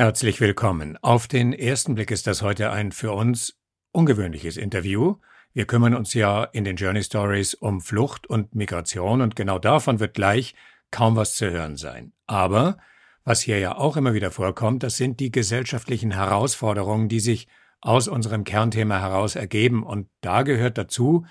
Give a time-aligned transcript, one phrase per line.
[0.00, 0.96] Herzlich willkommen.
[1.02, 3.58] Auf den ersten Blick ist das heute ein für uns
[3.92, 5.16] ungewöhnliches Interview.
[5.52, 10.00] Wir kümmern uns ja in den Journey Stories um Flucht und Migration und genau davon
[10.00, 10.54] wird gleich
[10.90, 12.14] kaum was zu hören sein.
[12.26, 12.78] Aber
[13.24, 17.46] was hier ja auch immer wieder vorkommt, das sind die gesellschaftlichen Herausforderungen, die sich
[17.82, 19.82] aus unserem Kernthema heraus ergeben.
[19.82, 21.26] Und da gehört dazu,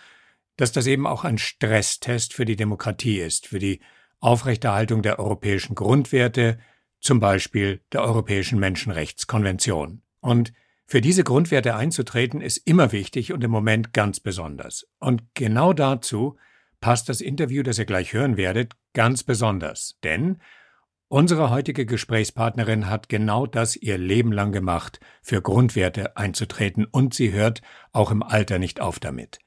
[0.58, 3.80] dass das eben auch ein Stresstest für die Demokratie ist, für die
[4.20, 6.60] Aufrechterhaltung der europäischen Grundwerte,
[7.00, 10.02] zum Beispiel der Europäischen Menschenrechtskonvention.
[10.22, 10.54] Und
[10.86, 14.88] für diese Grundwerte einzutreten ist immer wichtig und im Moment ganz besonders.
[15.00, 16.38] Und genau dazu
[16.82, 19.98] passt das Interview, das ihr gleich hören werdet, ganz besonders.
[20.04, 20.42] Denn
[21.08, 27.32] unsere heutige Gesprächspartnerin hat genau das ihr Leben lang gemacht, für Grundwerte einzutreten und sie
[27.32, 29.40] hört auch im Alter nicht auf damit.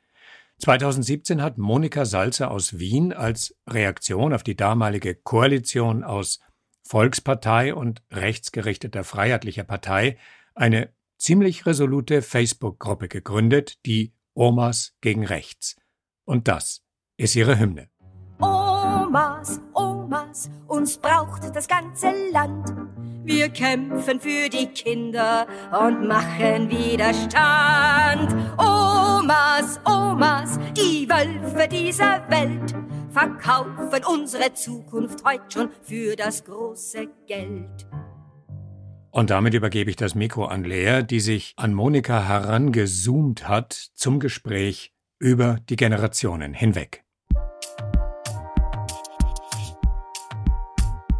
[0.58, 6.38] 2017 hat Monika Salzer aus Wien als Reaktion auf die damalige Koalition aus
[6.82, 10.18] Volkspartei und rechtsgerichteter Freiheitlicher Partei
[10.54, 15.76] eine ziemlich resolute Facebook-Gruppe gegründet, die Omas gegen Rechts.
[16.24, 16.82] Und das
[17.16, 17.88] ist ihre Hymne.
[18.40, 22.91] Omas, Omas, uns braucht das ganze Land.
[23.24, 28.32] Wir kämpfen für die Kinder und machen Widerstand.
[28.58, 32.74] Omas, Omas, die Wölfe dieser Welt
[33.10, 37.86] verkaufen unsere Zukunft heute schon für das große Geld.
[39.12, 44.18] Und damit übergebe ich das Mikro an Lea, die sich an Monika herangezoomt hat zum
[44.18, 47.04] Gespräch über die Generationen hinweg.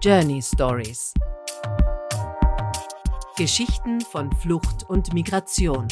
[0.03, 1.15] Journey Stories
[3.39, 5.89] Geschichten von Flucht und Migration.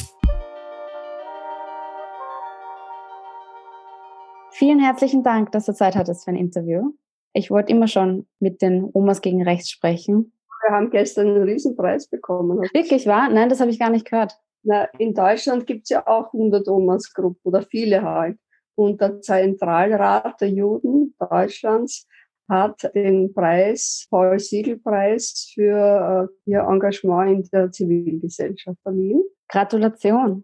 [4.51, 6.93] Vielen herzlichen Dank, dass du Zeit hattest für ein Interview.
[7.33, 10.33] Ich wollte immer schon mit den Omas gegen Rechts sprechen.
[10.67, 12.59] Wir haben gestern einen Riesenpreis bekommen.
[12.73, 13.27] Wirklich wahr?
[13.29, 14.37] Nein, das habe ich gar nicht gehört.
[14.61, 18.37] Na, in Deutschland gibt es ja auch 100 Omas-Gruppen oder viele halt.
[18.75, 22.07] Und der Zentralrat der Juden Deutschlands
[22.51, 29.23] hat den Preis, Paul-Siegel-Preis für äh, ihr Engagement in der Zivilgesellschaft verliehen.
[29.47, 30.43] Gratulation.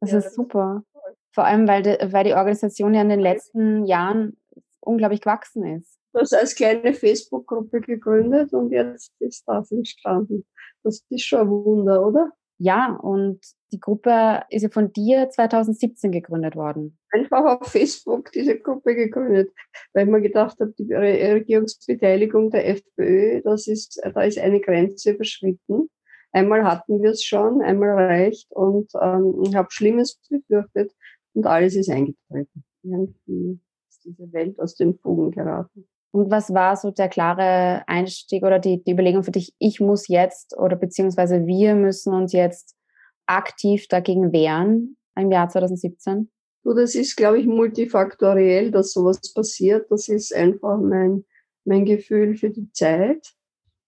[0.00, 0.84] Das ja, ist super.
[1.32, 4.36] Vor allem, weil die, weil die Organisation ja in den letzten Jahren
[4.80, 5.98] unglaublich gewachsen ist.
[6.12, 10.44] Das als kleine Facebook-Gruppe gegründet und jetzt ist das entstanden.
[10.82, 12.32] Das ist schon ein Wunder, oder?
[12.58, 13.40] Ja, und
[13.72, 16.98] die Gruppe ist ja von dir 2017 gegründet worden.
[17.10, 19.50] Einfach auf Facebook diese Gruppe gegründet,
[19.92, 25.12] weil ich mir gedacht habe, die Regierungsbeteiligung der FPÖ, das ist, da ist eine Grenze
[25.12, 25.88] überschritten.
[26.32, 30.92] Einmal hatten wir es schon, einmal reicht und ähm, ich habe Schlimmes befürchtet,
[31.34, 32.64] und alles ist eingetreten.
[32.82, 35.88] Irgendwie ist diese Welt aus den Fugen geraten.
[36.10, 40.08] Und was war so der klare Einstieg oder die, die Überlegung für dich, ich muss
[40.08, 42.77] jetzt oder beziehungsweise wir müssen uns jetzt
[43.28, 46.30] aktiv dagegen wehren im Jahr 2017?
[46.64, 49.90] So, das ist, glaube ich, multifaktoriell, dass sowas passiert.
[49.90, 51.24] Das ist einfach mein,
[51.64, 53.34] mein Gefühl für die Zeit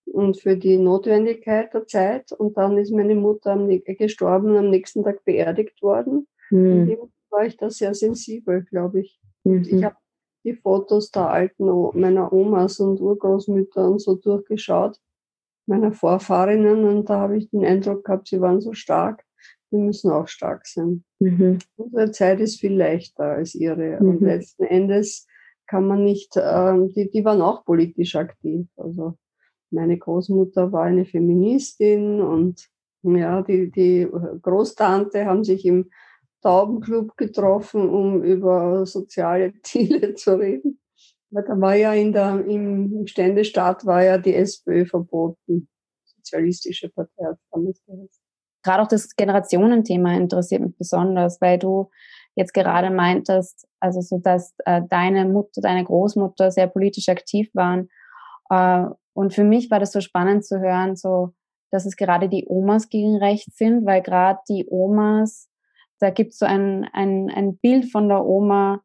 [0.07, 2.33] und für die Notwendigkeit der Zeit.
[2.33, 6.27] Und dann ist meine Mutter am, gestorben, am nächsten Tag beerdigt worden.
[6.49, 9.21] Hm war ich da sehr sensibel, glaube ich.
[9.45, 9.63] Mhm.
[9.63, 9.97] Ich habe
[10.45, 11.67] die Fotos der alten,
[11.99, 14.99] meiner Omas und Urgroßmütter und so durchgeschaut,
[15.67, 19.25] meiner Vorfahrinnen, und da habe ich den Eindruck gehabt, sie waren so stark.
[19.71, 21.05] Wir müssen auch stark sein.
[21.21, 21.59] Mhm.
[21.77, 24.01] Unsere Zeit ist viel leichter als ihre.
[24.01, 24.09] Mhm.
[24.09, 25.27] Und letzten Endes
[25.67, 28.67] kann man nicht, ähm, die, die waren auch politisch aktiv.
[28.77, 29.15] Also
[29.71, 32.69] meine Großmutter war eine Feministin und
[33.03, 34.09] ja, die, die
[34.43, 35.91] Großtante haben sich im
[36.43, 40.81] Taubenclub getroffen, um über soziale Ziele zu reden.
[41.31, 45.69] Weil da war ja in der, im Ständestaat war ja die SPÖ verboten.
[46.05, 48.20] Sozialistische Partei hat damals geheißen.
[48.63, 51.91] Gerade auch das Generationenthema interessiert mich besonders, weil du
[52.35, 57.89] jetzt gerade meintest, also so, dass äh, deine Mutter, deine Großmutter sehr politisch aktiv waren.
[58.51, 61.33] Äh, und für mich war das so spannend zu hören, so,
[61.71, 65.51] dass es gerade die Omas gegen rechts sind, weil gerade die Omas
[66.01, 68.83] da gibt es so ein, ein, ein Bild von der Oma,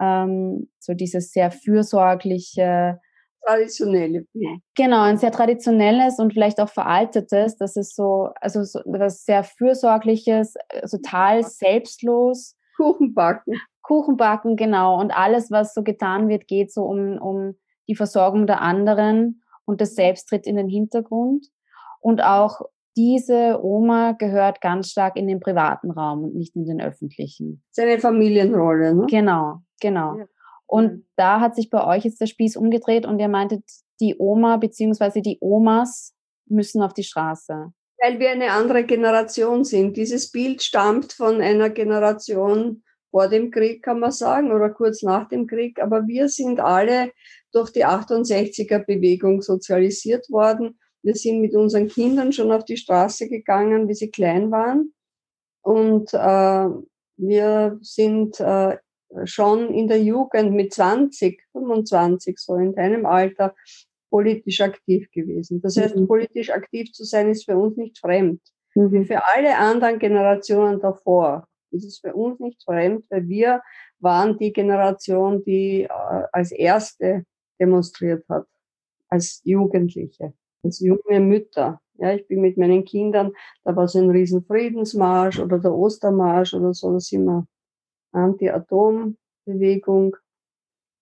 [0.00, 3.00] ähm, so dieses sehr fürsorgliche,
[3.44, 4.60] traditionelle Bild.
[4.76, 7.56] Genau, ein sehr traditionelles und vielleicht auch veraltetes.
[7.56, 12.56] Das ist so, also so was sehr fürsorgliches, äh, total selbstlos.
[12.76, 13.54] Kuchenbacken.
[13.82, 15.00] Kuchenbacken, genau.
[15.00, 17.54] Und alles, was so getan wird, geht so um, um
[17.88, 21.48] die Versorgung der anderen und das Selbst tritt in den Hintergrund.
[22.00, 22.60] Und auch
[22.96, 27.62] diese Oma gehört ganz stark in den privaten Raum und nicht in den öffentlichen.
[27.70, 29.06] Seine Familienrolle, ne?
[29.08, 30.16] Genau, genau.
[30.18, 30.24] Ja.
[30.72, 33.62] Und da hat sich bei euch jetzt der Spieß umgedreht und ihr meintet,
[34.00, 36.14] die Oma beziehungsweise die Omas
[36.46, 37.74] müssen auf die Straße?
[38.00, 39.98] Weil wir eine andere Generation sind.
[39.98, 45.28] Dieses Bild stammt von einer Generation vor dem Krieg, kann man sagen, oder kurz nach
[45.28, 45.78] dem Krieg.
[45.78, 47.12] Aber wir sind alle
[47.52, 50.78] durch die 68er-Bewegung sozialisiert worden.
[51.02, 54.94] Wir sind mit unseren Kindern schon auf die Straße gegangen, wie sie klein waren.
[55.60, 56.68] Und äh,
[57.18, 58.78] wir sind äh,
[59.24, 63.54] schon in der Jugend mit 20, 25, so in deinem Alter,
[64.10, 65.60] politisch aktiv gewesen.
[65.62, 66.06] Das heißt, mhm.
[66.06, 68.40] politisch aktiv zu sein, ist für uns nicht fremd.
[68.74, 68.92] Mhm.
[68.92, 73.62] Wie für alle anderen Generationen davor ist es für uns nicht fremd, weil wir
[74.00, 75.88] waren die Generation, die äh,
[76.32, 77.24] als erste
[77.58, 78.46] demonstriert hat,
[79.08, 81.80] als Jugendliche, als junge Mütter.
[81.94, 83.32] Ja, ich bin mit meinen Kindern,
[83.64, 87.46] da war so ein riesen Friedensmarsch oder der Ostermarsch oder so, da sind wir
[88.12, 90.16] Anti-Atom-Bewegung,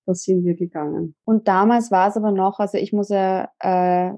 [0.06, 1.14] da sind wir gegangen.
[1.24, 4.12] Und damals war es aber noch, also ich muss ja äh,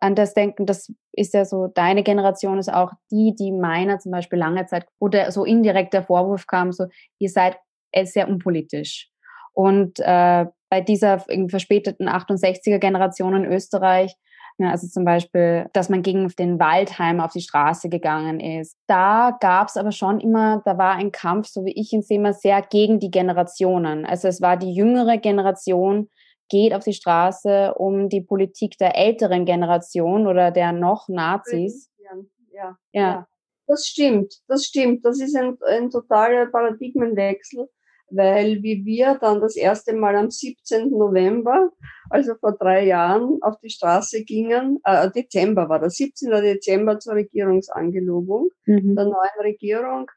[0.00, 4.12] an das denken, das ist ja so, deine Generation ist auch die, die meiner zum
[4.12, 6.86] Beispiel lange Zeit, oder so indirekt der Vorwurf kam, so,
[7.18, 7.56] ihr seid
[8.04, 9.10] sehr unpolitisch.
[9.52, 14.16] Und äh, bei dieser verspäteten 68er Generation in Österreich
[14.58, 18.76] also zum Beispiel, dass man gegen den Waldheim auf die Straße gegangen ist.
[18.86, 22.18] Da gab es aber schon immer, da war ein Kampf, so wie ich ihn sehe,
[22.18, 24.06] immer sehr gegen die Generationen.
[24.06, 26.08] Also es war die jüngere Generation,
[26.48, 31.90] geht auf die Straße, um die Politik der älteren Generation oder der noch Nazis.
[31.98, 32.16] Ja,
[32.52, 32.78] ja.
[32.92, 33.26] ja.
[33.66, 35.04] Das stimmt, das stimmt.
[35.04, 37.68] Das ist ein, ein totaler Paradigmenwechsel
[38.14, 40.90] weil wie wir dann das erste Mal am 17.
[40.90, 41.70] November,
[42.10, 46.30] also vor drei Jahren, auf die Straße gingen, äh, Dezember war das, 17.
[46.30, 48.94] Dezember zur Regierungsangelobung mhm.
[48.94, 50.10] der neuen Regierung,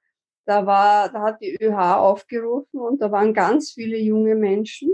[0.46, 4.94] da war, da hat die ÖH aufgerufen und da waren ganz viele junge Menschen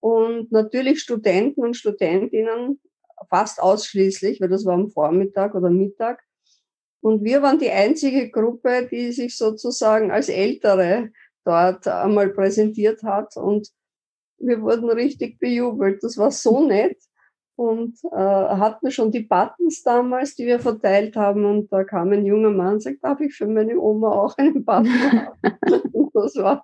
[0.00, 2.80] und natürlich Studenten und Studentinnen
[3.28, 6.22] fast ausschließlich, weil das war am Vormittag oder Mittag.
[7.00, 11.10] Und wir waren die einzige Gruppe, die sich sozusagen als Ältere
[11.46, 13.68] dort einmal präsentiert hat und
[14.38, 16.02] wir wurden richtig bejubelt.
[16.02, 16.98] Das war so nett
[17.56, 22.26] und äh, hatten schon die Buttons damals, die wir verteilt haben und da kam ein
[22.26, 25.80] junger Mann und sagt, darf ich für meine Oma auch einen Button haben?
[25.92, 26.62] und das war,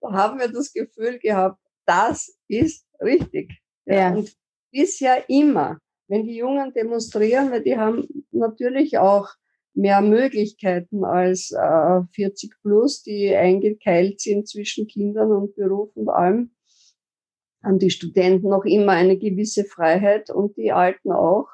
[0.00, 3.52] da haben wir das Gefühl gehabt, das ist richtig.
[3.86, 3.94] Ja.
[3.94, 4.14] ja.
[4.14, 4.36] Und
[4.70, 5.78] bisher immer,
[6.08, 9.30] wenn die Jungen demonstrieren, weil die haben natürlich auch
[9.74, 16.54] mehr Möglichkeiten als äh, 40 plus, die eingekeilt sind zwischen Kindern und Beruf und allem.
[17.62, 21.48] Haben die Studenten noch immer eine gewisse Freiheit und die Alten auch.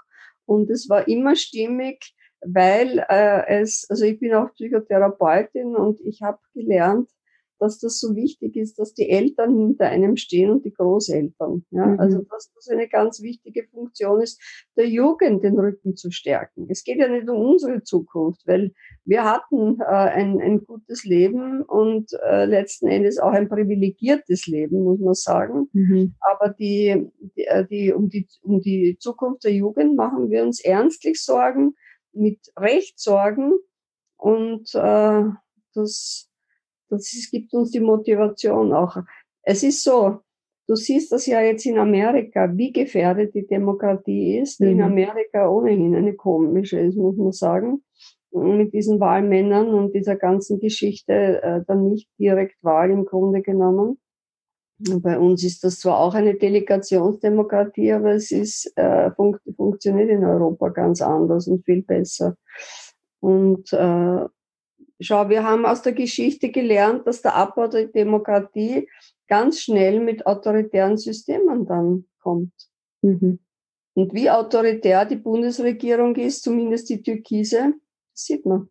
[0.47, 6.23] Und es war immer stimmig, weil äh, es, also ich bin auch Psychotherapeutin und ich
[6.23, 7.11] habe gelernt,
[7.59, 11.65] dass das so wichtig ist, dass die Eltern hinter einem stehen und die Großeltern.
[11.71, 11.87] Ja?
[11.87, 12.01] Mhm.
[12.01, 14.41] Also dass das eine ganz wichtige Funktion ist,
[14.77, 16.67] der Jugend den Rücken zu stärken.
[16.69, 18.73] Es geht ja nicht um unsere Zukunft, weil
[19.05, 24.83] wir hatten äh, ein, ein gutes Leben und äh, letzten Endes auch ein privilegiertes Leben,
[24.83, 25.69] muss man sagen.
[25.73, 26.15] Mhm.
[26.21, 30.61] Aber die, die, äh, die, um, die, um die Zukunft der Jugend machen wir uns
[30.61, 31.75] ernstlich Sorgen,
[32.13, 33.53] mit Recht Sorgen
[34.17, 35.23] und äh,
[35.75, 36.29] das
[36.89, 38.97] das gibt uns die Motivation auch.
[39.43, 40.21] Es ist so,
[40.67, 44.71] du siehst das ja jetzt in Amerika, wie gefährdet die Demokratie ist, die mhm.
[44.71, 47.83] in Amerika ohnehin eine komische ist, muss man sagen,
[48.31, 53.99] mit diesen Wahlmännern und dieser ganzen Geschichte äh, dann nicht direkt Wahl im Grunde genommen.
[54.79, 60.25] Bei uns ist das zwar auch eine Delegationsdemokratie, aber es ist, äh, funkt, funktioniert in
[60.25, 62.37] Europa ganz anders und viel besser.
[63.19, 64.25] Und äh,
[65.01, 68.89] Schau, wir haben aus der Geschichte gelernt, dass der Abbau der Demokratie
[69.29, 72.53] ganz schnell mit autoritären Systemen dann kommt.
[73.03, 73.39] Mhm.
[73.95, 77.75] Und wie autoritär die Bundesregierung ist, zumindest die Türkise,
[78.13, 78.69] sieht man.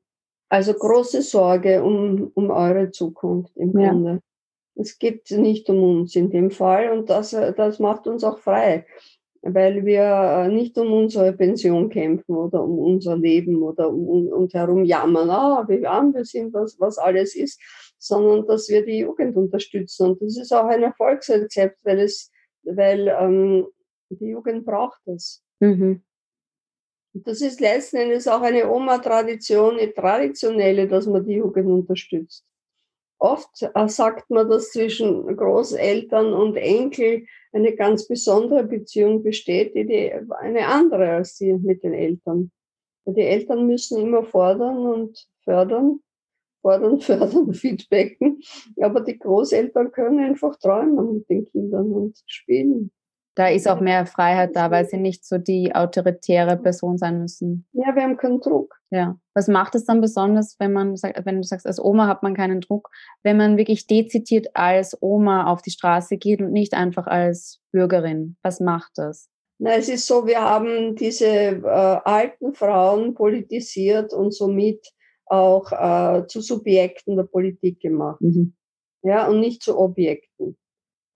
[0.49, 3.89] Also große Sorge um, um eure Zukunft im ja.
[3.89, 4.21] Grunde.
[4.75, 8.85] Es geht nicht um uns in dem Fall und das, das macht uns auch frei
[9.53, 14.53] weil wir äh, nicht um unsere Pension kämpfen oder um unser Leben oder um uns
[14.53, 17.59] herum jammern, ah, wie arm wir sind, was, was alles ist,
[17.97, 20.11] sondern dass wir die Jugend unterstützen.
[20.11, 22.31] Und das ist auch ein Erfolgsrezept, weil es,
[22.63, 23.67] weil ähm,
[24.09, 25.41] die Jugend braucht das.
[25.59, 26.03] Mhm.
[27.13, 32.45] Das ist letzten Endes auch eine Oma-Tradition, eine traditionelle, dass man die Jugend unterstützt.
[33.19, 37.25] Oft äh, sagt man, dass zwischen Großeltern und Enkel
[37.57, 42.51] eine ganz besondere Beziehung besteht, die, die eine andere als die mit den Eltern.
[43.05, 45.99] Die Eltern müssen immer fordern und fördern,
[46.61, 48.41] fordern, fördern, feedbacken,
[48.81, 52.91] aber die Großeltern können einfach träumen mit den Kindern und spielen.
[53.37, 57.67] Da ist auch mehr Freiheit da, weil sie nicht so die autoritäre Person sein müssen.
[57.71, 58.75] Ja, wir haben keinen Druck.
[58.89, 59.15] Ja.
[59.35, 62.33] Was macht es dann besonders, wenn man sagt, wenn du sagst, als Oma hat man
[62.33, 62.89] keinen Druck,
[63.21, 68.37] wenn man wirklich dezidiert als Oma auf die Straße geht und nicht einfach als Bürgerin?
[68.41, 69.29] Was macht das?
[69.59, 74.83] Na, es ist so, wir haben diese äh, alten Frauen politisiert und somit
[75.27, 78.19] auch äh, zu Subjekten der Politik gemacht.
[78.19, 78.55] Mhm.
[79.03, 80.57] Ja, und nicht zu Objekten.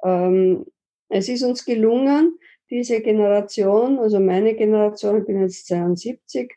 [0.03, 0.67] Ähm,
[1.11, 2.37] es ist uns gelungen,
[2.69, 6.55] diese Generation, also meine Generation, ich bin jetzt 72,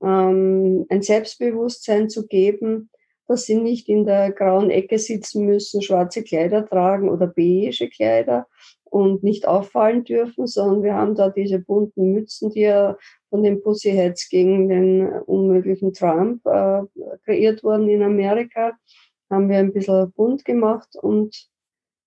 [0.00, 2.88] ähm, ein Selbstbewusstsein zu geben,
[3.26, 8.46] dass sie nicht in der grauen Ecke sitzen müssen, schwarze Kleider tragen oder beige Kleider
[8.84, 12.96] und nicht auffallen dürfen, sondern wir haben da diese bunten Mützen, die ja
[13.28, 16.82] von den Pussyheads gegen den unmöglichen Trump äh,
[17.24, 18.72] kreiert wurden in Amerika,
[19.30, 21.48] haben wir ein bisschen bunt gemacht und,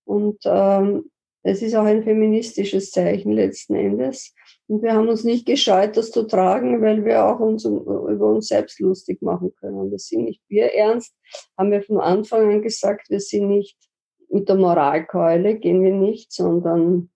[0.06, 1.10] und ähm,
[1.48, 4.34] es ist auch ein feministisches Zeichen letzten Endes.
[4.68, 8.50] Und wir haben uns nicht gescheut, das zu tragen, weil wir auch uns über uns
[8.50, 9.90] selbst lustig machen können.
[9.90, 11.16] Wir sind nicht wir ernst,
[11.58, 13.78] haben wir von Anfang an gesagt, wir sind nicht
[14.30, 17.12] mit der Moralkeule, gehen wir nicht, sondern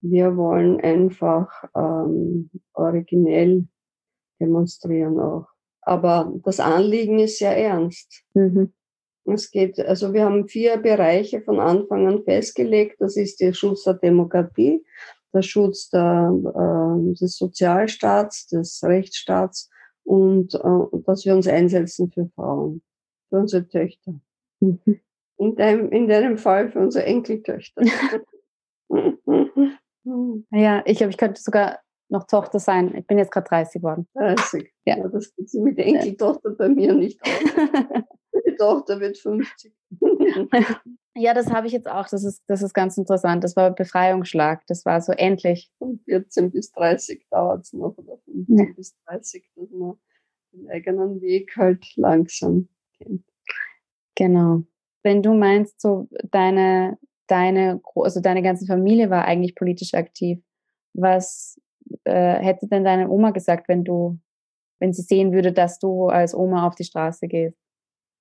[0.00, 3.66] wir wollen einfach ähm, originell
[4.40, 5.46] demonstrieren auch.
[5.82, 8.24] Aber das Anliegen ist sehr ernst.
[8.32, 8.72] Mhm.
[9.26, 12.96] Es geht, also wir haben vier Bereiche von Anfang an festgelegt.
[13.00, 14.84] Das ist der Schutz der Demokratie,
[15.32, 19.70] der Schutz der, äh, des Sozialstaats, des Rechtsstaats
[20.04, 22.82] und äh, dass wir uns einsetzen für Frauen,
[23.30, 24.14] für unsere Töchter.
[24.60, 25.00] Mhm.
[25.38, 27.82] In, deinem, in deinem Fall für unsere Enkeltöchter.
[30.50, 31.78] ja, ich glaube, ich könnte sogar
[32.08, 32.94] noch Tochter sein.
[32.96, 34.06] Ich bin jetzt gerade 30 geworden.
[34.14, 34.72] 30.
[34.84, 34.98] Ja.
[34.98, 37.30] ja das geht mit der Enkeltochter bei mir nicht aus.
[38.58, 39.72] Die Tochter wird 50.
[41.16, 42.08] ja, das habe ich jetzt auch.
[42.08, 43.44] Das ist, das ist ganz interessant.
[43.44, 44.66] Das war Befreiungsschlag.
[44.66, 45.70] Das war so endlich.
[45.78, 48.64] Von 14 bis 30 dauert es noch, oder 15 ja.
[48.74, 49.98] bis 30, dass man
[50.52, 52.68] den eigenen Weg halt langsam
[52.98, 53.24] kennt.
[54.14, 54.62] Genau.
[55.02, 60.42] Wenn du meinst, so deine, deine, also deine ganze Familie war eigentlich politisch aktiv,
[60.94, 61.60] was
[62.04, 64.18] äh, hätte denn deine Oma gesagt, wenn du,
[64.78, 67.58] wenn sie sehen würde, dass du als Oma auf die Straße gehst?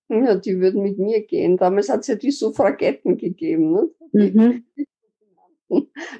[0.09, 1.57] Ja, die würden mit mir gehen.
[1.57, 3.89] Damals hat es ja die Suffragetten gegeben, ne?
[4.11, 4.65] Mhm.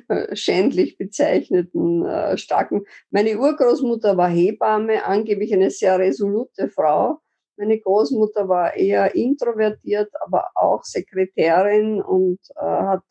[0.07, 2.85] Äh, schändlich bezeichneten äh, starken.
[3.11, 7.19] Meine Urgroßmutter war Hebamme, angeblich eine sehr resolute Frau.
[7.57, 13.03] Meine Großmutter war eher introvertiert, aber auch Sekretärin und äh, hat,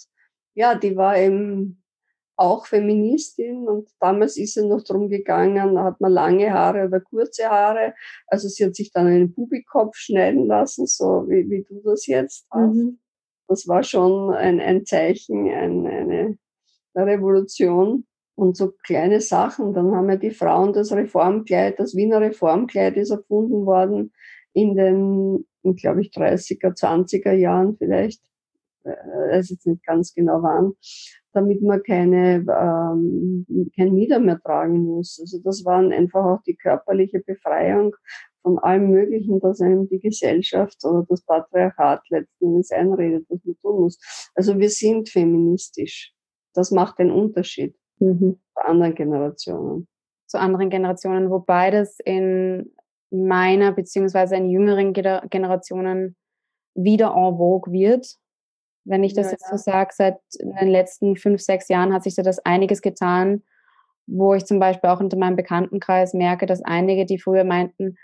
[0.54, 1.81] ja, die war eben
[2.42, 7.48] auch Feministin und damals ist sie noch drum gegangen, hat man lange Haare oder kurze
[7.48, 7.94] Haare.
[8.26, 12.46] Also sie hat sich dann einen Bubikopf schneiden lassen, so wie, wie du das jetzt
[12.50, 12.74] hast.
[12.74, 12.98] Mhm.
[13.46, 16.36] Das war schon ein, ein Zeichen, ein, eine,
[16.94, 19.72] eine Revolution und so kleine Sachen.
[19.72, 24.12] Dann haben ja die Frauen das Reformkleid, das Wiener Reformkleid ist erfunden worden
[24.52, 25.46] in den,
[25.76, 28.20] glaube ich, 30er, 20er Jahren vielleicht.
[28.84, 30.74] Äh, weiß jetzt nicht ganz genau wann
[31.32, 35.18] damit man keine, ähm, kein Mieder mehr tragen muss.
[35.20, 37.94] Also das waren einfach auch die körperliche Befreiung
[38.42, 43.56] von allem Möglichen, dass einem die Gesellschaft oder das Patriarchat letzten Endes einredet, was man
[43.62, 44.30] tun muss.
[44.34, 46.12] Also wir sind feministisch.
[46.54, 48.38] Das macht den Unterschied mhm.
[48.54, 49.88] zu anderen Generationen.
[50.26, 52.74] Zu anderen Generationen, wobei das in
[53.10, 56.16] meiner beziehungsweise in jüngeren Generationen
[56.74, 58.18] wieder en vogue wird
[58.84, 62.14] wenn ich das ja, jetzt so sage, seit den letzten fünf, sechs Jahren hat sich
[62.14, 63.42] da das einiges getan,
[64.06, 67.96] wo ich zum Beispiel auch unter meinem Bekanntenkreis merke, dass einige, die früher meinten,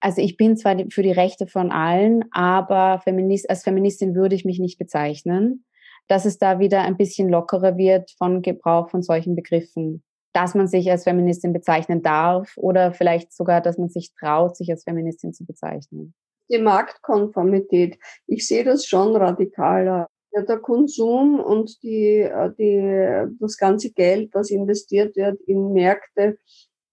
[0.00, 4.44] also ich bin zwar für die Rechte von allen, aber Feminist, als Feministin würde ich
[4.44, 5.64] mich nicht bezeichnen,
[6.08, 10.02] dass es da wieder ein bisschen lockerer wird von Gebrauch von solchen Begriffen,
[10.34, 14.70] dass man sich als Feministin bezeichnen darf oder vielleicht sogar, dass man sich traut, sich
[14.70, 16.14] als Feministin zu bezeichnen
[16.50, 17.98] die Marktkonformität.
[18.26, 20.08] Ich sehe das schon radikaler.
[20.32, 26.38] Ja, der Konsum und die, äh, die, das ganze Geld, das investiert wird in Märkte,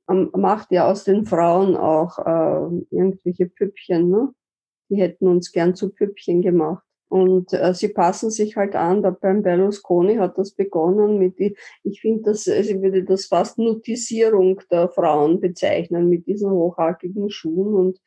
[0.10, 4.10] ähm, macht ja aus den Frauen auch äh, irgendwelche Püppchen.
[4.10, 4.34] Ne?
[4.90, 6.84] Die hätten uns gern zu Püppchen gemacht.
[7.10, 9.04] Und äh, sie passen sich halt an.
[9.04, 13.26] Da beim Berlusconi hat das begonnen mit die, ich finde das, also ich würde das
[13.26, 18.00] fast Nutisierung der Frauen bezeichnen mit diesen hochhackigen Schuhen und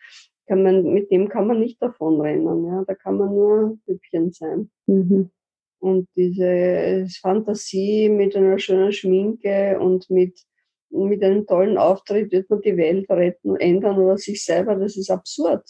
[0.46, 2.84] kann man, mit dem kann man nicht davonrennen, ja.
[2.86, 4.70] Da kann man nur Hübchen sein.
[4.86, 5.30] Mhm.
[5.78, 10.40] Und diese Fantasie mit einer schönen Schminke und mit,
[10.90, 15.10] mit einem tollen Auftritt wird man die Welt retten, ändern oder sich selber, das ist
[15.10, 15.62] absurd.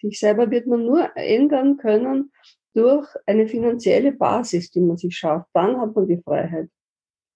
[0.00, 2.30] Sich selber wird man nur ändern können
[2.74, 5.48] durch eine finanzielle Basis, die man sich schafft.
[5.54, 6.68] Dann hat man die Freiheit.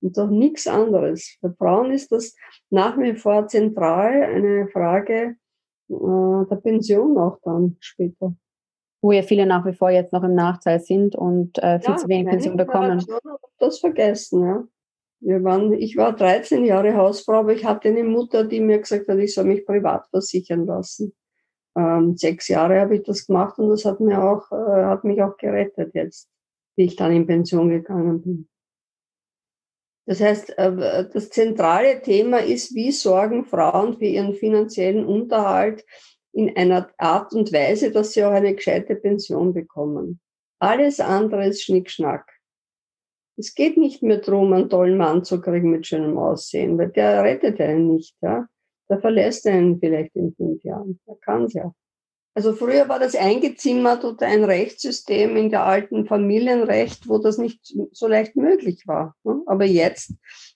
[0.01, 1.37] und doch nichts anderes.
[1.41, 2.35] Für Frauen ist das
[2.71, 5.37] nach wie vor zentral eine Frage
[5.89, 8.35] äh, der Pension auch dann später.
[9.03, 11.97] Wo ja viele nach wie vor jetzt noch im Nachteil sind und äh, viel ja,
[11.97, 13.05] zu wenig Pension bekommen.
[13.59, 14.65] Das vergessen, ja.
[15.21, 19.09] Wir waren, ich war 13 Jahre Hausfrau, aber ich hatte eine Mutter, die mir gesagt
[19.09, 21.15] hat, ich soll mich privat versichern lassen.
[21.77, 25.23] Ähm, sechs Jahre habe ich das gemacht und das hat mir auch, äh, hat mich
[25.23, 26.29] auch gerettet jetzt,
[26.77, 28.49] wie ich dann in Pension gegangen bin.
[30.07, 35.85] Das heißt, äh, das zentrale Thema ist, wie sorgen Frauen für ihren finanziellen Unterhalt
[36.33, 40.21] in einer Art und Weise, dass sie auch eine gescheite Pension bekommen.
[40.61, 42.31] Alles andere ist Schnickschnack.
[43.39, 47.23] Es geht nicht mehr darum, einen tollen Mann zu kriegen mit schönem Aussehen, weil der
[47.23, 48.17] rettet einen nicht.
[48.23, 48.47] Ja?
[48.89, 51.01] Der verlässt einen vielleicht in fünf Jahren.
[51.07, 51.73] Der kann's ja.
[52.37, 57.75] Also früher war das eingezimmert unter ein Rechtssystem in der alten Familienrecht, wo das nicht
[57.93, 59.17] so leicht möglich war.
[59.25, 59.41] Ne?
[59.47, 60.13] Aber jetzt,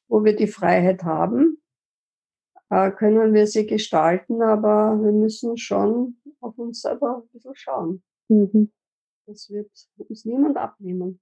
[0.06, 1.56] wo wir die Freiheit haben,
[2.68, 8.02] äh, können wir sie gestalten, aber wir müssen schon auf uns selber ein bisschen schauen.
[8.28, 8.70] Mhm.
[9.26, 11.18] Das wird uns niemand abnehmen.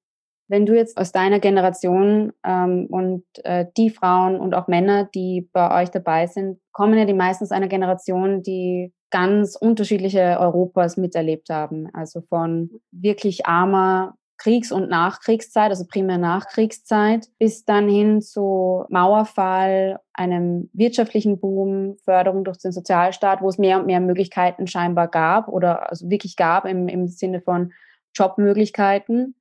[0.49, 5.49] Wenn du jetzt aus deiner Generation ähm, und äh, die Frauen und auch Männer, die
[5.53, 11.51] bei euch dabei sind, kommen ja die meistens einer Generation, die ganz unterschiedliche Europas miterlebt
[11.51, 11.89] haben.
[11.95, 19.99] Also von wirklich armer Kriegs- und Nachkriegszeit, also primär Nachkriegszeit, bis dann hin zu Mauerfall,
[20.13, 25.49] einem wirtschaftlichen Boom, Förderung durch den Sozialstaat, wo es mehr und mehr Möglichkeiten scheinbar gab
[25.49, 27.73] oder also wirklich gab im, im Sinne von
[28.15, 29.35] Jobmöglichkeiten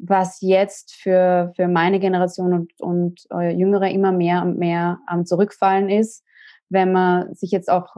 [0.00, 5.26] was jetzt für, für meine Generation und, und äh, Jüngere immer mehr und mehr am
[5.26, 6.24] Zurückfallen ist.
[6.68, 7.96] Wenn man sich jetzt auch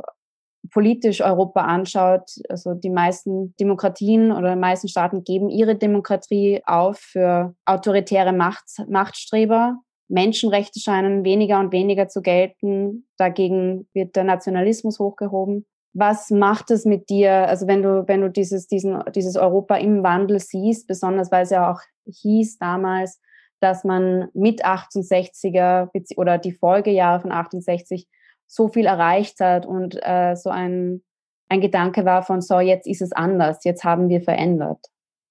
[0.71, 6.99] politisch Europa anschaut, also die meisten Demokratien oder die meisten Staaten geben ihre Demokratie auf
[6.99, 9.77] für autoritäre Macht, Machtstreber.
[10.09, 13.07] Menschenrechte scheinen weniger und weniger zu gelten.
[13.17, 18.31] Dagegen wird der Nationalismus hochgehoben was macht es mit dir, also wenn du, wenn du
[18.31, 23.21] dieses, diesen, dieses Europa im Wandel siehst, besonders weil es ja auch hieß damals,
[23.61, 28.09] dass man mit 68er oder die Folgejahre von 68
[28.51, 31.03] so viel erreicht hat und äh, so ein,
[31.49, 34.85] ein Gedanke war von, so jetzt ist es anders, jetzt haben wir verändert.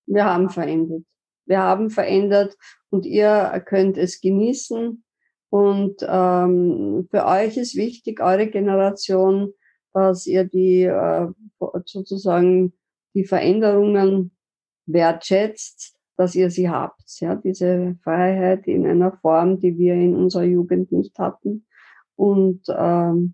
[0.05, 1.03] Wir haben verändert.
[1.45, 2.55] Wir haben verändert
[2.89, 5.03] und ihr könnt es genießen.
[5.49, 9.51] Und ähm, für euch ist wichtig, eure Generation,
[9.93, 11.27] dass ihr die äh,
[11.85, 12.71] sozusagen
[13.15, 14.31] die Veränderungen
[14.85, 17.19] wertschätzt, dass ihr sie habt.
[17.19, 21.65] Ja, diese Freiheit in einer Form, die wir in unserer Jugend nicht hatten.
[22.19, 23.33] Und ähm,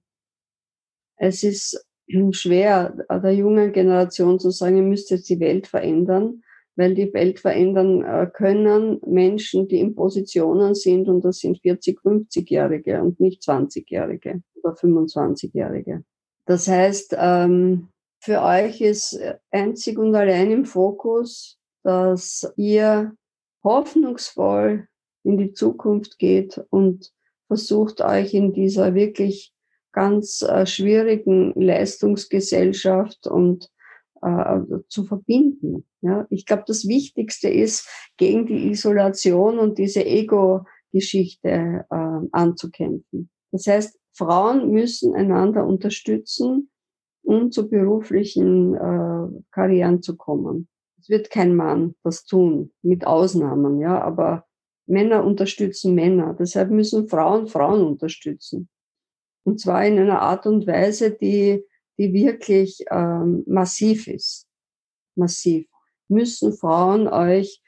[1.17, 1.83] es ist
[2.31, 6.43] schwer, der jungen Generation zu sagen, ihr müsst jetzt die Welt verändern,
[6.75, 11.99] weil die Welt verändern äh, können Menschen, die in Positionen sind, und das sind 40,
[11.99, 16.03] 50-Jährige und nicht 20-Jährige oder 25-Jährige.
[16.45, 17.87] Das heißt, ähm,
[18.19, 19.19] für euch ist
[19.49, 23.15] einzig und allein im Fokus, dass ihr
[23.63, 24.87] hoffnungsvoll
[25.23, 27.14] in die Zukunft geht und
[27.47, 29.53] versucht euch in dieser wirklich
[29.91, 33.69] ganz äh, schwierigen Leistungsgesellschaft und
[34.21, 35.85] äh, zu verbinden.
[36.01, 43.29] Ja, ich glaube, das Wichtigste ist, gegen die Isolation und diese Ego-Geschichte äh, anzukämpfen.
[43.51, 46.69] Das heißt, Frauen müssen einander unterstützen,
[47.23, 50.67] um zu beruflichen äh, Karrieren zu kommen.
[50.99, 54.45] Es wird kein Mann das tun, mit Ausnahmen, ja, aber
[54.87, 56.35] Männer unterstützen Männer.
[56.37, 58.69] Deshalb müssen Frauen Frauen unterstützen.
[59.43, 61.63] Und zwar in einer Art und Weise, die,
[61.97, 64.47] die wirklich ähm, massiv ist.
[65.15, 65.67] Massiv.
[66.07, 67.61] Müssen Frauen euch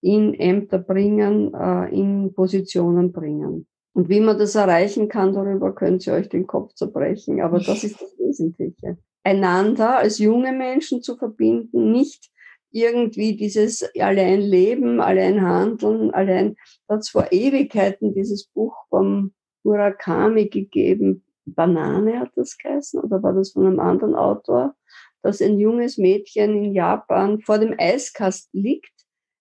[0.00, 3.66] in Ämter bringen, äh, in Positionen bringen.
[3.94, 7.40] Und wie man das erreichen kann, darüber könnt ihr euch den Kopf zerbrechen.
[7.40, 8.98] Aber das ist das Wesentliche.
[9.22, 12.31] Einander als junge Menschen zu verbinden, nicht
[12.72, 16.56] irgendwie dieses allein Leben, allein Handeln, allein,
[16.88, 19.32] da hat vor Ewigkeiten dieses Buch vom
[19.62, 21.24] Murakami gegeben.
[21.44, 24.74] Banane hat das geheißen, oder war das von einem anderen Autor,
[25.22, 28.92] dass ein junges Mädchen in Japan vor dem Eiskasten liegt,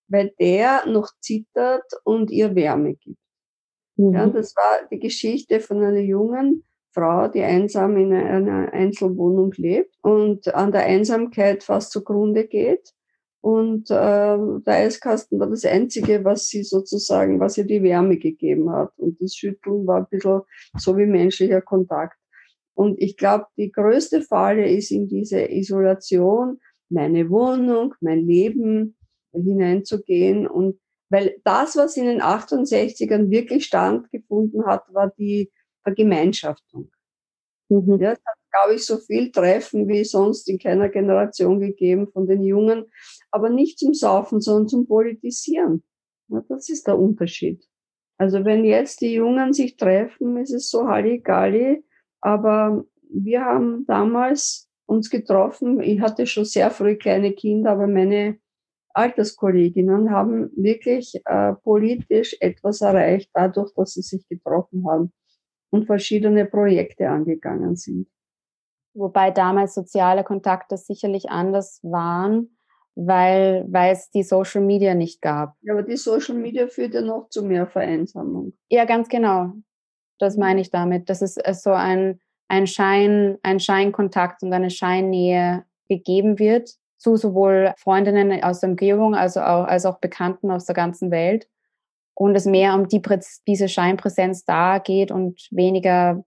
[0.08, 3.20] weil der noch zittert und ihr Wärme gibt.
[3.98, 4.14] Mhm.
[4.14, 6.64] Ja, das war die Geschichte von einer jungen
[6.94, 12.94] Frau, die einsam in einer Einzelwohnung lebt und an der Einsamkeit fast zugrunde geht.
[13.42, 18.72] Und äh, der Eiskasten war das Einzige, was sie sozusagen, was ihr die Wärme gegeben
[18.72, 18.92] hat.
[18.98, 20.42] Und das Schütteln war ein bisschen
[20.78, 22.18] so wie menschlicher Kontakt.
[22.76, 28.96] Und ich glaube, die größte Falle ist in diese Isolation, meine Wohnung, mein Leben
[29.34, 35.52] hineinzugehen und Weil das, was in den 68ern wirklich stattgefunden hat, war die
[35.84, 36.90] Vergemeinschaftung.
[37.70, 38.00] Mhm.
[38.00, 42.28] Ja, es hat, glaube ich, so viel Treffen wie sonst in keiner Generation gegeben von
[42.28, 42.86] den Jungen,
[43.32, 45.84] aber nicht zum Saufen, sondern zum Politisieren.
[46.30, 47.64] Ja, das ist der Unterschied.
[48.18, 51.84] Also wenn jetzt die Jungen sich treffen, ist es so Halligalli,
[52.22, 55.82] aber wir haben damals uns getroffen.
[55.82, 58.38] Ich hatte schon sehr früh kleine Kinder, aber meine
[58.94, 65.14] Alterskolleginnen haben wirklich äh, politisch etwas erreicht, dadurch, dass sie sich getroffen haben
[65.70, 68.08] und verschiedene Projekte angegangen sind.
[68.94, 72.58] Wobei damals soziale Kontakte sicherlich anders waren,
[72.96, 75.56] weil, weil es die Social Media nicht gab.
[75.62, 78.54] Ja, aber die Social Media führt ja noch zu mehr Vereinsamung.
[78.70, 79.54] Ja, ganz genau.
[80.20, 81.10] Das meine ich damit.
[81.10, 86.70] Das ist so ein, ein Schein, ein Scheinkontakt und eine Scheinnähe gegeben wird
[87.02, 91.48] zu sowohl Freundinnen aus der Umgebung also auch, als auch Bekannten aus der ganzen Welt
[92.14, 93.02] und es mehr um die,
[93.48, 96.24] diese Scheinpräsenz da geht und weniger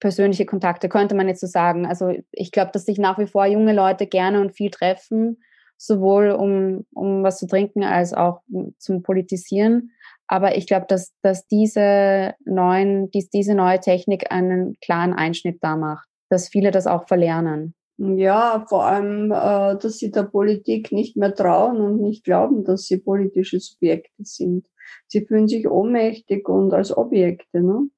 [0.00, 1.86] persönliche Kontakte, könnte man jetzt so sagen.
[1.86, 5.42] Also ich glaube, dass sich nach wie vor junge Leute gerne und viel treffen,
[5.76, 8.40] sowohl um, um was zu trinken als auch
[8.78, 9.92] zum Politisieren.
[10.26, 15.76] Aber ich glaube, dass, dass diese, neuen, dies, diese neue Technik einen klaren Einschnitt da
[15.76, 17.74] macht, dass viele das auch verlernen.
[17.96, 22.84] Ja, vor allem, äh, dass sie der Politik nicht mehr trauen und nicht glauben, dass
[22.84, 24.66] sie politische Subjekte sind.
[25.08, 27.88] Sie fühlen sich ohnmächtig und als Objekte, ne?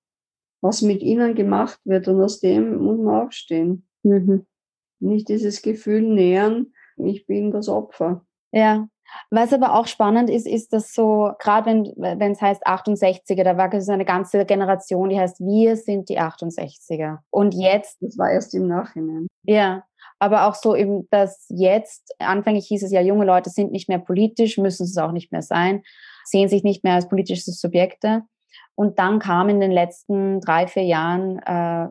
[0.60, 2.08] Was mit ihnen gemacht wird.
[2.08, 3.86] Und aus dem muss man aufstehen.
[4.02, 4.46] Mhm.
[5.00, 8.24] Nicht dieses Gefühl nähern, ich bin das Opfer.
[8.52, 8.88] Ja,
[9.30, 13.56] was aber auch spannend ist, ist, dass so, gerade wenn wenn es heißt 68er, da
[13.56, 17.18] war so eine ganze Generation, die heißt, wir sind die 68er.
[17.30, 17.98] Und jetzt.
[18.00, 19.26] Das war erst im Nachhinein.
[19.44, 19.84] Ja.
[20.18, 23.98] Aber auch so eben, dass jetzt, anfänglich hieß es ja, junge Leute sind nicht mehr
[23.98, 25.82] politisch, müssen es auch nicht mehr sein,
[26.24, 28.24] sehen sich nicht mehr als politische Subjekte.
[28.80, 31.90] Und dann kam in den letzten drei, vier Jahren äh,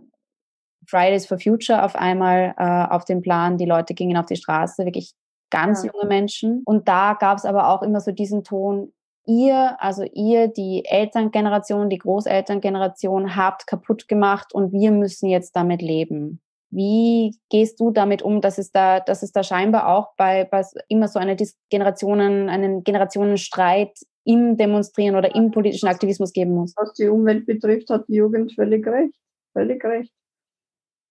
[0.88, 3.60] Fridays for Future auf einmal äh, auf den Plan.
[3.60, 5.14] Die Leute gingen auf die Straße, wirklich
[5.52, 5.92] ganz ja.
[5.94, 6.64] junge Menschen.
[6.66, 8.92] Und da gab es aber auch immer so diesen Ton,
[9.28, 15.84] ihr, also ihr, die Elterngeneration, die Großelterngeneration, habt kaputt gemacht und wir müssen jetzt damit
[15.84, 16.42] leben.
[16.72, 20.64] Wie gehst du damit um, dass es da, dass es da scheinbar auch bei, bei
[20.88, 21.36] immer so eine
[21.70, 23.92] Generationen, einen Generationenstreit
[24.26, 26.74] im Demonstrieren oder im politischen Aktivismus geben muss?
[26.78, 29.16] Was die Umwelt betrifft, hat die Jugend völlig recht.
[29.54, 30.14] Völlig recht.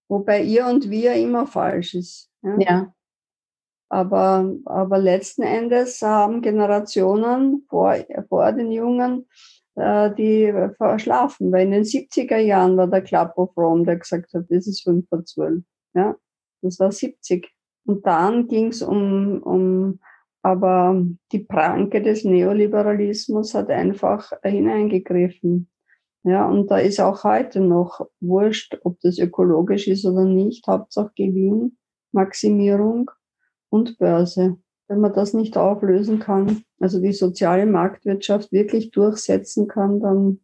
[0.09, 2.31] Wobei ihr und wir immer falsch ist.
[2.43, 2.57] Ja.
[2.59, 2.95] ja.
[3.91, 7.97] Aber, aber letzten Endes haben Generationen vor,
[8.29, 9.27] vor den Jungen,
[9.77, 11.51] äh, die verschlafen.
[11.53, 14.83] Weil in den 70er Jahren war der Club of Rome, der gesagt hat, das ist
[14.83, 15.63] 5 vor 12.
[15.95, 16.17] Ja,
[16.63, 17.51] das war 70.
[17.87, 20.01] Und dann ging es um, um,
[20.43, 25.69] aber die Pranke des Neoliberalismus hat einfach hineingegriffen.
[26.25, 31.13] Ja, und da ist auch heute noch wurscht, ob das ökologisch ist oder nicht, Hauptsache
[31.17, 31.79] Gewinn,
[32.13, 33.11] Maximierung
[33.71, 34.59] und Börse.
[34.89, 40.41] Wenn man das nicht auflösen kann, also die soziale Marktwirtschaft wirklich durchsetzen kann, dann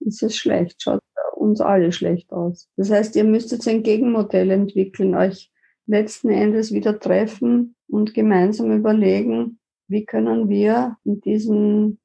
[0.00, 1.00] ist es schlecht, schaut
[1.34, 2.68] uns alle schlecht aus.
[2.76, 5.52] Das heißt, ihr müsstet ein Gegenmodell entwickeln, euch
[5.88, 11.98] letzten Endes wieder treffen und gemeinsam überlegen, wie können wir in diesem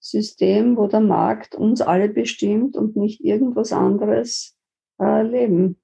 [0.00, 4.56] System, wo der Markt uns alle bestimmt und nicht irgendwas anderes
[5.00, 5.80] äh, leben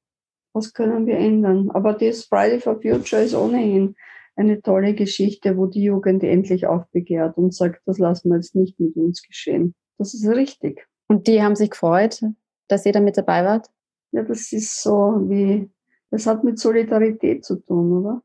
[0.57, 1.71] was können wir ändern?
[1.71, 3.95] Aber das Friday for Future ist ohnehin
[4.35, 8.81] eine tolle Geschichte, wo die Jugend endlich aufbegehrt und sagt, das lassen wir jetzt nicht
[8.81, 9.75] mit uns geschehen.
[9.99, 10.87] Das ist richtig.
[11.09, 12.23] Und die haben sich gefreut,
[12.69, 13.69] dass ihr da mit dabei wart?
[14.13, 15.71] Ja, das ist so wie,
[16.17, 18.23] das hat mit Solidarität zu tun, oder?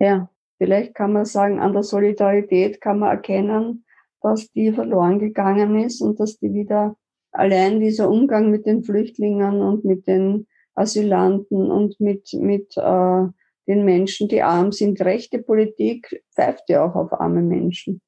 [0.00, 0.30] Ja.
[0.60, 3.84] Vielleicht kann man sagen, an der Solidarität kann man erkennen,
[4.20, 6.96] dass die verloren gegangen ist und dass die wieder
[7.30, 13.26] allein dieser Umgang mit den Flüchtlingen und mit den Asylanten und mit, mit äh,
[13.68, 15.00] den Menschen, die arm sind.
[15.00, 18.00] Rechte Politik pfeift ja auch auf arme Menschen.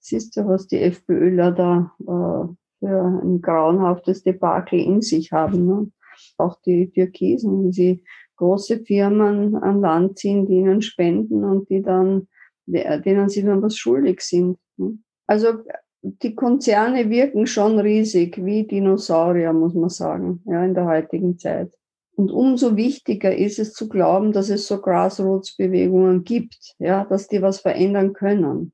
[0.00, 5.66] Siehst du, was die FPÖler da äh, für ein grauenhaftes Debakel in sich haben.
[5.66, 5.92] Ne?
[6.38, 8.04] Auch die Türkisen, wie sie
[8.42, 12.26] große Firmen an Land ziehen, die ihnen spenden und die dann,
[12.66, 14.58] denen sie dann was schuldig sind.
[14.76, 14.98] Ne?
[15.28, 15.58] Also
[16.02, 21.72] die Konzerne wirken schon riesig, wie Dinosaurier, muss man sagen, ja, in der heutigen Zeit.
[22.16, 27.40] Und umso wichtiger ist es zu glauben, dass es so Grassroots-Bewegungen gibt, ja, dass die
[27.40, 28.72] was verändern können.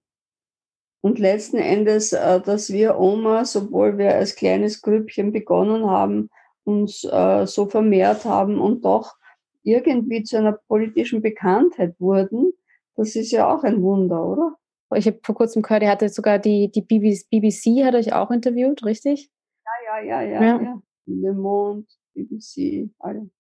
[1.02, 6.31] Und letzten Endes, äh, dass wir Omas, obwohl wir als kleines Grüppchen begonnen haben,
[6.64, 9.17] uns äh, so vermehrt haben und doch
[9.62, 12.53] irgendwie zu einer politischen Bekanntheit wurden,
[12.97, 14.57] das ist ja auch ein Wunder, oder?
[14.94, 18.85] Ich habe vor kurzem gehört, er hatte sogar die, die BBC, hat euch auch interviewt,
[18.85, 19.31] richtig?
[19.64, 20.42] Ja, ja, ja, ja.
[20.42, 20.62] ja.
[20.62, 20.83] ja.
[21.07, 23.31] Le Monde, BBC, alle.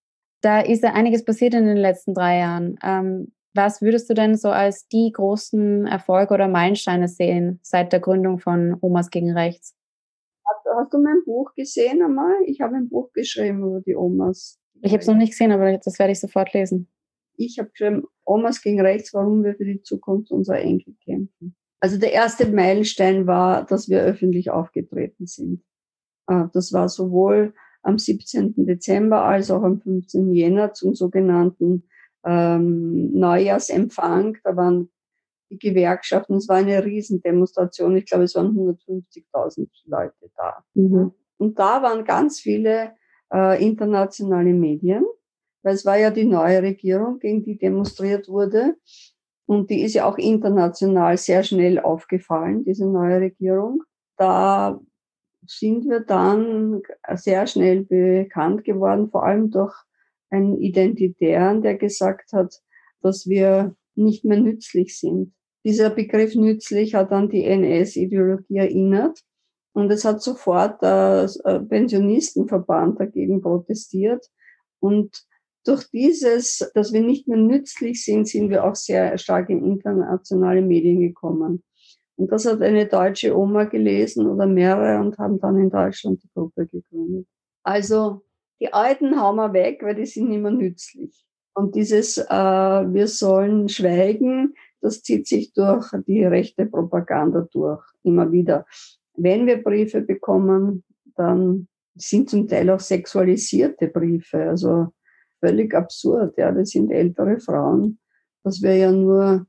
[0.40, 2.78] Da ist ja einiges passiert in den letzten drei Jahren.
[2.82, 8.00] Ähm, was würdest du denn so als die großen Erfolge oder Meilensteine sehen seit der
[8.00, 9.74] Gründung von Omas gegen Rechts?
[10.46, 12.34] Hast, hast du mein Buch gesehen einmal?
[12.46, 14.58] Ich habe ein Buch geschrieben über die Omas.
[14.82, 16.88] Ich habe es noch nicht gesehen, aber das werde ich sofort lesen.
[17.36, 21.56] Ich habe geschrieben, Omas gegen Rechts, warum wir für die Zukunft unserer Enkel kämpfen.
[21.80, 25.62] Also der erste Meilenstein war, dass wir öffentlich aufgetreten sind.
[26.26, 28.66] Äh, das war sowohl am 17.
[28.66, 30.32] Dezember als auch am 15.
[30.34, 31.84] Jänner zum sogenannten
[32.24, 34.38] ähm, Neujahrsempfang.
[34.42, 34.90] Da waren
[35.50, 37.96] die Gewerkschaften, es war eine Riesendemonstration.
[37.96, 40.64] Ich glaube, es waren 150.000 Leute da.
[40.74, 41.12] Mhm.
[41.38, 42.92] Und da waren ganz viele
[43.32, 45.04] äh, internationale Medien,
[45.62, 48.76] weil es war ja die neue Regierung, gegen die demonstriert wurde.
[49.46, 53.82] Und die ist ja auch international sehr schnell aufgefallen, diese neue Regierung.
[54.16, 54.78] Da
[55.46, 56.82] sind wir dann
[57.14, 59.74] sehr schnell bekannt geworden, vor allem durch
[60.30, 62.60] einen Identitären, der gesagt hat,
[63.00, 65.32] dass wir nicht mehr nützlich sind.
[65.64, 69.22] Dieser Begriff nützlich hat dann die NS-Ideologie erinnert
[69.78, 71.30] und es hat sofort der
[71.68, 74.26] Pensionistenverband dagegen protestiert
[74.80, 75.24] und
[75.64, 80.62] durch dieses, dass wir nicht mehr nützlich sind, sind wir auch sehr stark in internationale
[80.62, 81.62] Medien gekommen.
[82.16, 86.28] Und das hat eine deutsche Oma gelesen oder mehrere und haben dann in Deutschland die
[86.34, 87.26] Gruppe gegründet.
[87.62, 88.22] Also
[88.60, 91.24] die Alten hauen wir weg, weil die sind mehr nützlich.
[91.54, 98.32] Und dieses, äh, wir sollen schweigen, das zieht sich durch die rechte Propaganda durch, immer
[98.32, 98.64] wieder.
[99.18, 100.84] Wenn wir Briefe bekommen,
[101.16, 104.88] dann sind zum Teil auch sexualisierte Briefe, also
[105.40, 106.36] völlig absurd.
[106.38, 107.98] Ja, wir sind ältere Frauen,
[108.44, 109.46] dass wir ja nur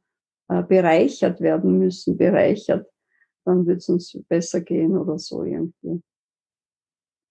[0.47, 2.87] äh, bereichert werden müssen, bereichert,
[3.45, 6.01] dann wird es uns besser gehen oder so irgendwie.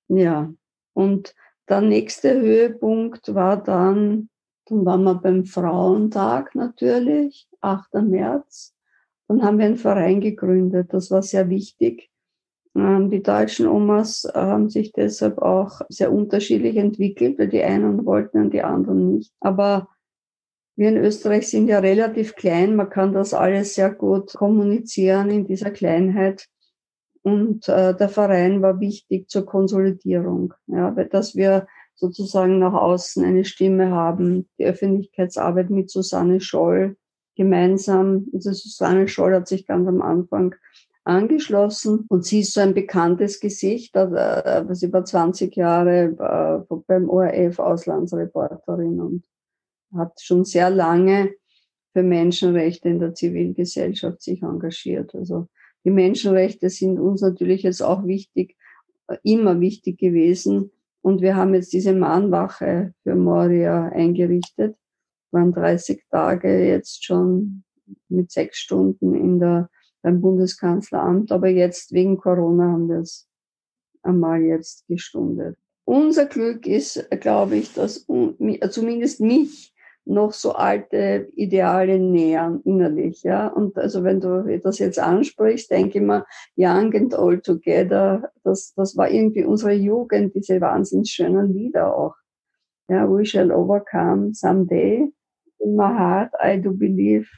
[0.09, 0.53] Ja,
[0.95, 1.35] und
[1.69, 4.31] der nächste Höhepunkt war dann,
[4.67, 7.95] dann waren wir beim Frauentag natürlich, 8.
[8.05, 8.75] März.
[9.27, 10.95] Dann haben wir einen Verein gegründet.
[10.95, 12.11] Das war sehr wichtig.
[12.75, 18.39] Ähm, die deutschen Omas haben sich deshalb auch sehr unterschiedlich entwickelt, weil die einen wollten
[18.39, 19.33] und die anderen nicht.
[19.41, 19.89] Aber
[20.77, 22.77] wir in Österreich sind ja relativ klein.
[22.77, 26.47] Man kann das alles sehr gut kommunizieren in dieser Kleinheit.
[27.23, 33.45] Und äh, der Verein war wichtig zur Konsolidierung, ja, dass wir sozusagen nach außen eine
[33.45, 34.49] Stimme haben.
[34.59, 36.97] Die Öffentlichkeitsarbeit mit Susanne Scholl
[37.35, 38.27] gemeinsam.
[38.33, 40.55] Also Susanne Scholl hat sich ganz am Anfang
[41.09, 47.09] angeschlossen und sie ist so ein bekanntes Gesicht, äh, was über 20 Jahre äh, beim
[47.09, 49.25] ORF Auslandsreporterin und
[49.95, 51.31] hat schon sehr lange
[51.93, 55.15] für Menschenrechte in der Zivilgesellschaft sich engagiert.
[55.15, 55.49] Also
[55.85, 58.57] die Menschenrechte sind uns natürlich jetzt auch wichtig,
[59.23, 60.71] immer wichtig gewesen.
[61.01, 64.77] Und wir haben jetzt diese Mahnwache für Moria eingerichtet.
[65.31, 67.65] Waren 30 Tage jetzt schon
[68.09, 69.71] mit sechs Stunden in der,
[70.03, 71.33] beim Bundeskanzleramt.
[71.33, 73.29] Aber jetzt wegen Corona haben wir es
[74.03, 75.57] einmal jetzt gestundet.
[75.85, 78.07] Unser Glück ist, glaube ich, dass
[78.71, 79.75] zumindest mich
[80.09, 83.49] noch so alte Ideale nähern innerlich, ja.
[83.49, 86.25] Und also wenn du das jetzt ansprichst, denke ich mir,
[86.57, 92.15] Young and Old Together, das, das war irgendwie unsere Jugend, diese wahnsinnig schönen Lieder auch.
[92.89, 95.13] Ja, we shall overcome someday.
[95.59, 97.29] In my heart, I do believe.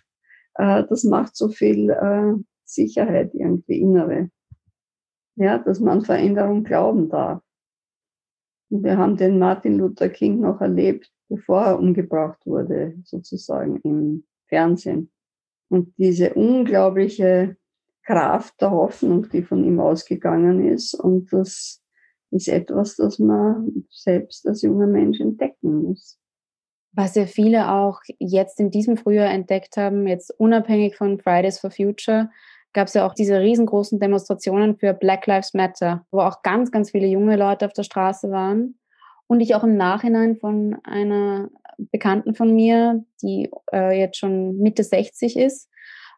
[0.54, 2.34] Äh, das macht so viel äh,
[2.74, 4.30] Sicherheit irgendwie innere.
[5.36, 7.42] Ja, dass man Veränderung glauben darf.
[8.70, 14.24] Und wir haben den Martin Luther King noch erlebt, bevor er umgebracht wurde, sozusagen im
[14.48, 15.10] Fernsehen.
[15.68, 17.56] Und diese unglaubliche
[18.04, 20.94] Kraft der Hoffnung, die von ihm ausgegangen ist.
[20.94, 21.82] Und das
[22.30, 26.18] ist etwas, das man selbst als junger Mensch entdecken muss.
[26.92, 31.70] Was ja viele auch jetzt in diesem Frühjahr entdeckt haben, jetzt unabhängig von Fridays for
[31.70, 32.30] Future,
[32.72, 36.90] gab es ja auch diese riesengroßen Demonstrationen für Black Lives Matter, wo auch ganz, ganz
[36.90, 38.78] viele junge Leute auf der Straße waren
[39.26, 44.84] und ich auch im Nachhinein von einer Bekannten von mir, die äh, jetzt schon Mitte
[44.84, 45.68] 60 ist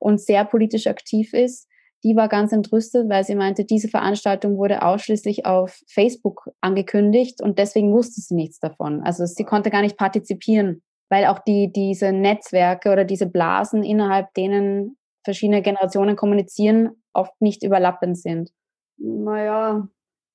[0.00, 1.68] und sehr politisch aktiv ist,
[2.04, 7.58] die war ganz entrüstet, weil sie meinte, diese Veranstaltung wurde ausschließlich auf Facebook angekündigt und
[7.58, 9.02] deswegen wusste sie nichts davon.
[9.02, 14.34] Also sie konnte gar nicht partizipieren, weil auch die, diese Netzwerke oder diese Blasen, innerhalb
[14.34, 18.50] denen verschiedene Generationen kommunizieren, oft nicht überlappend sind.
[18.98, 19.88] Naja,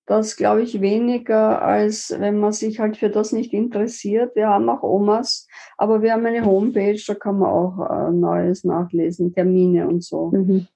[0.08, 4.36] Das glaube ich weniger, als wenn man sich halt für das nicht interessiert.
[4.38, 5.48] Wir haben auch Omas,
[5.78, 10.32] aber wir haben eine Homepage, da kann man auch äh, Neues nachlesen, Termine und so.
[10.32, 10.68] Mhm.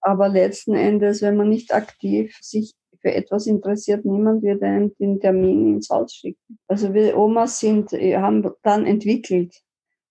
[0.00, 5.20] Aber letzten Endes, wenn man nicht aktiv sich für etwas interessiert, niemand wird einem den
[5.20, 6.58] Termin ins Haus schicken.
[6.66, 9.60] Also wir Omas sind, äh, haben dann entwickelt,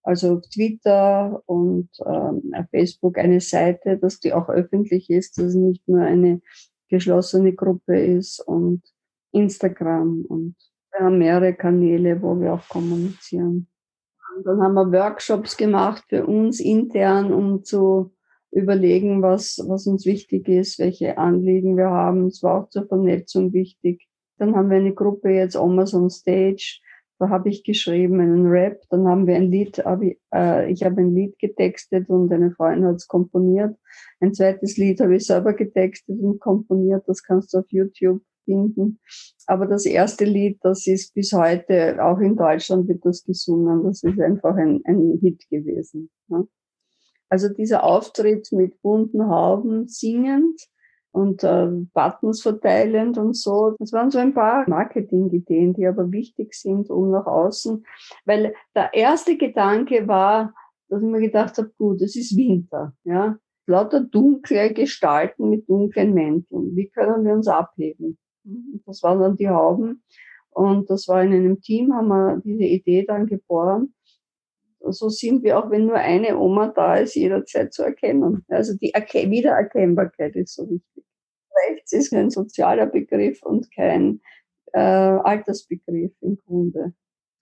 [0.09, 5.45] also auf Twitter und ähm, auf Facebook eine Seite, dass die auch öffentlich ist, dass
[5.45, 6.41] es nicht nur eine
[6.89, 8.81] geschlossene Gruppe ist und
[9.31, 10.55] Instagram und
[10.91, 13.67] wir haben mehrere Kanäle, wo wir auch kommunizieren.
[14.35, 18.11] Und dann haben wir Workshops gemacht für uns intern, um zu
[18.51, 22.25] überlegen, was, was uns wichtig ist, welche Anliegen wir haben.
[22.25, 24.07] Es war auch zur Vernetzung wichtig.
[24.39, 26.79] Dann haben wir eine Gruppe jetzt Amazon Stage.
[27.19, 28.81] Da habe ich geschrieben einen Rap.
[28.89, 29.77] Dann haben wir ein Lied,
[30.33, 33.75] äh, ich habe ein Lied getextet und eine Freundin hat es komponiert.
[34.21, 37.03] Ein zweites Lied habe ich selber getextet und komponiert.
[37.07, 38.99] Das kannst du auf YouTube finden.
[39.47, 43.83] Aber das erste Lied, das ist bis heute, auch in Deutschland wird das gesungen.
[43.83, 46.09] Das ist einfach ein, ein Hit gewesen.
[46.27, 46.47] Ne?
[47.29, 50.59] Also dieser Auftritt mit bunten Hauben singend
[51.11, 53.75] und äh, Buttons verteilend und so.
[53.79, 57.85] Das waren so ein paar Marketingideen, die aber wichtig sind, um nach außen.
[58.25, 60.53] Weil der erste Gedanke war,
[60.87, 63.37] dass ich mir gedacht habe, gut, es ist Winter, ja.
[63.65, 66.75] Lauter dunkle Gestalten mit dunklen Mänteln.
[66.75, 68.17] Wie können wir uns abheben?
[68.87, 70.01] Das waren dann die Hauben.
[70.49, 73.93] Und das war in einem Team, haben wir diese Idee dann geboren
[74.81, 78.45] so sind wir auch, wenn nur eine Oma da ist, jederzeit zu erkennen.
[78.47, 81.03] Also die Erke Wiedererkennbarkeit ist so wichtig.
[81.69, 84.21] Rechts ist kein sozialer Begriff und kein
[84.73, 86.93] äh, Altersbegriff im Grunde.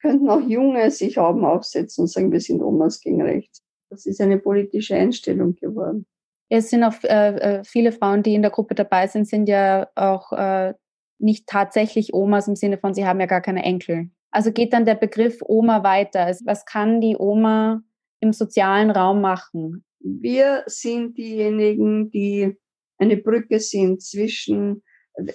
[0.02, 3.64] Könnten auch Junge sich Hauben aufsetzen und sagen, wir sind Omas gegen rechts.
[3.90, 6.06] Das ist eine politische Einstellung geworden.
[6.50, 9.90] Es sind auch äh, äh, viele Frauen, die in der Gruppe dabei sind, sind ja
[9.96, 10.74] auch äh,
[11.20, 14.10] nicht tatsächlich Omas im Sinne von, sie haben ja gar keine Enkel.
[14.38, 16.26] Also geht dann der Begriff Oma weiter.
[16.26, 17.82] Also was kann die Oma
[18.20, 19.84] im sozialen Raum machen?
[20.00, 22.56] Wir sind diejenigen, die
[23.00, 24.84] eine Brücke sind zwischen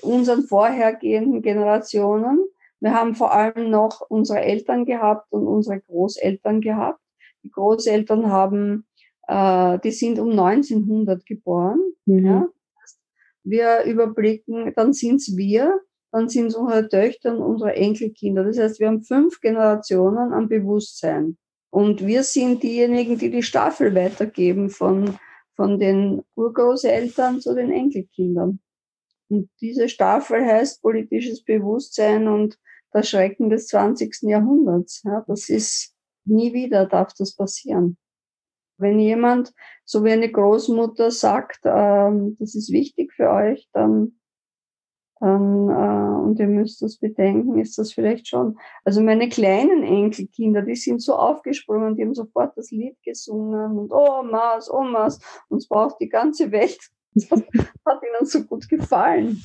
[0.02, 2.46] unseren vorhergehenden Generationen.
[2.78, 7.00] Wir haben vor allem noch unsere Eltern gehabt und unsere Großeltern gehabt.
[7.42, 8.86] Die Großeltern haben,
[9.26, 11.80] äh, die sind um 1900 geboren.
[12.06, 12.24] Mhm.
[12.24, 12.48] Ja.
[13.42, 15.80] Wir überblicken, dann sind's wir,
[16.12, 18.44] dann sind es unsere Töchter und unsere Enkelkinder.
[18.44, 21.38] Das heißt, wir haben fünf Generationen an Bewusstsein.
[21.70, 25.16] Und wir sind diejenigen, die die Staffel weitergeben von,
[25.56, 28.60] von den Urgroßeltern zu den Enkelkindern.
[29.30, 32.58] Und diese Staffel heißt politisches Bewusstsein und
[32.90, 34.28] das Schrecken des 20.
[34.28, 35.02] Jahrhunderts.
[35.04, 35.94] Ja, das ist
[36.26, 37.96] nie wieder darf das passieren.
[38.76, 39.54] Wenn jemand,
[39.86, 44.18] so wie eine Großmutter sagt, ähm, das ist wichtig für euch, dann
[45.22, 48.58] dann, äh, und ihr müsst das bedenken, ist das vielleicht schon.
[48.84, 53.92] Also meine kleinen Enkelkinder, die sind so aufgesprungen, die haben sofort das Lied gesungen und
[53.92, 56.78] oh Mas, oh Mas, uns braucht die ganze Welt.
[57.14, 59.42] Das hat ihnen so gut gefallen.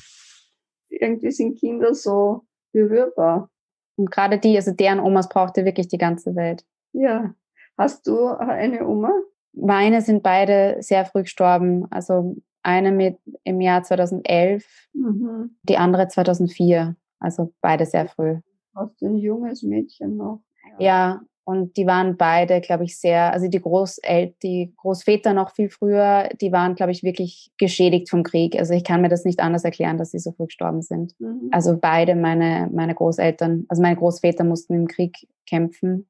[0.88, 3.50] Irgendwie sind Kinder so berührbar.
[3.96, 6.64] Und gerade die, also deren Omas brauchte wirklich die ganze Welt.
[6.92, 7.34] Ja.
[7.76, 9.12] Hast du eine Oma?
[9.52, 11.86] Meine sind beide sehr früh gestorben.
[11.90, 12.36] Also
[12.68, 15.56] eine mit im Jahr 2011, mhm.
[15.62, 16.96] die andere 2004.
[17.18, 18.40] Also beide sehr früh.
[18.74, 20.42] Hast du ein junges Mädchen noch?
[20.78, 20.84] Ja.
[20.84, 25.70] ja, und die waren beide, glaube ich, sehr, also die Großel die Großväter noch viel
[25.70, 28.58] früher, die waren, glaube ich, wirklich geschädigt vom Krieg.
[28.58, 31.18] Also ich kann mir das nicht anders erklären, dass sie so früh gestorben sind.
[31.18, 31.48] Mhm.
[31.50, 36.06] Also beide meine, meine Großeltern, also meine Großväter mussten im Krieg kämpfen.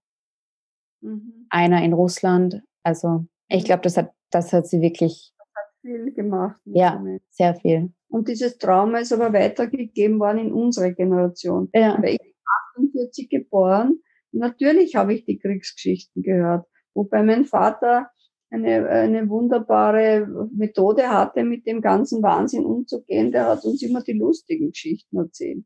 [1.03, 1.47] Mhm.
[1.51, 2.61] Einer in Russland.
[2.83, 3.67] Also ich mhm.
[3.67, 5.33] glaube, das hat, das hat sie wirklich
[5.89, 6.61] viel gemacht.
[6.65, 7.93] Ja, sehr viel.
[8.09, 11.69] Und dieses Trauma ist aber weitergegeben worden in unsere Generation.
[11.75, 11.99] Ja.
[12.01, 12.33] Weil ich bin
[12.77, 14.01] 48 geboren.
[14.33, 16.67] Natürlich habe ich die Kriegsgeschichten gehört.
[16.95, 18.11] Wobei mein Vater
[18.51, 23.31] eine, eine wunderbare Methode hatte, mit dem ganzen Wahnsinn umzugehen.
[23.31, 25.65] Der hat uns immer die lustigen Geschichten erzählt.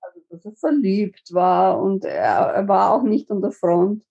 [0.00, 4.04] Also, dass er verliebt war und er, er war auch nicht an der Front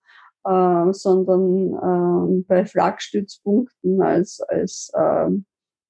[0.47, 5.29] äh, sondern äh, bei Flakstützpunkten als, als äh,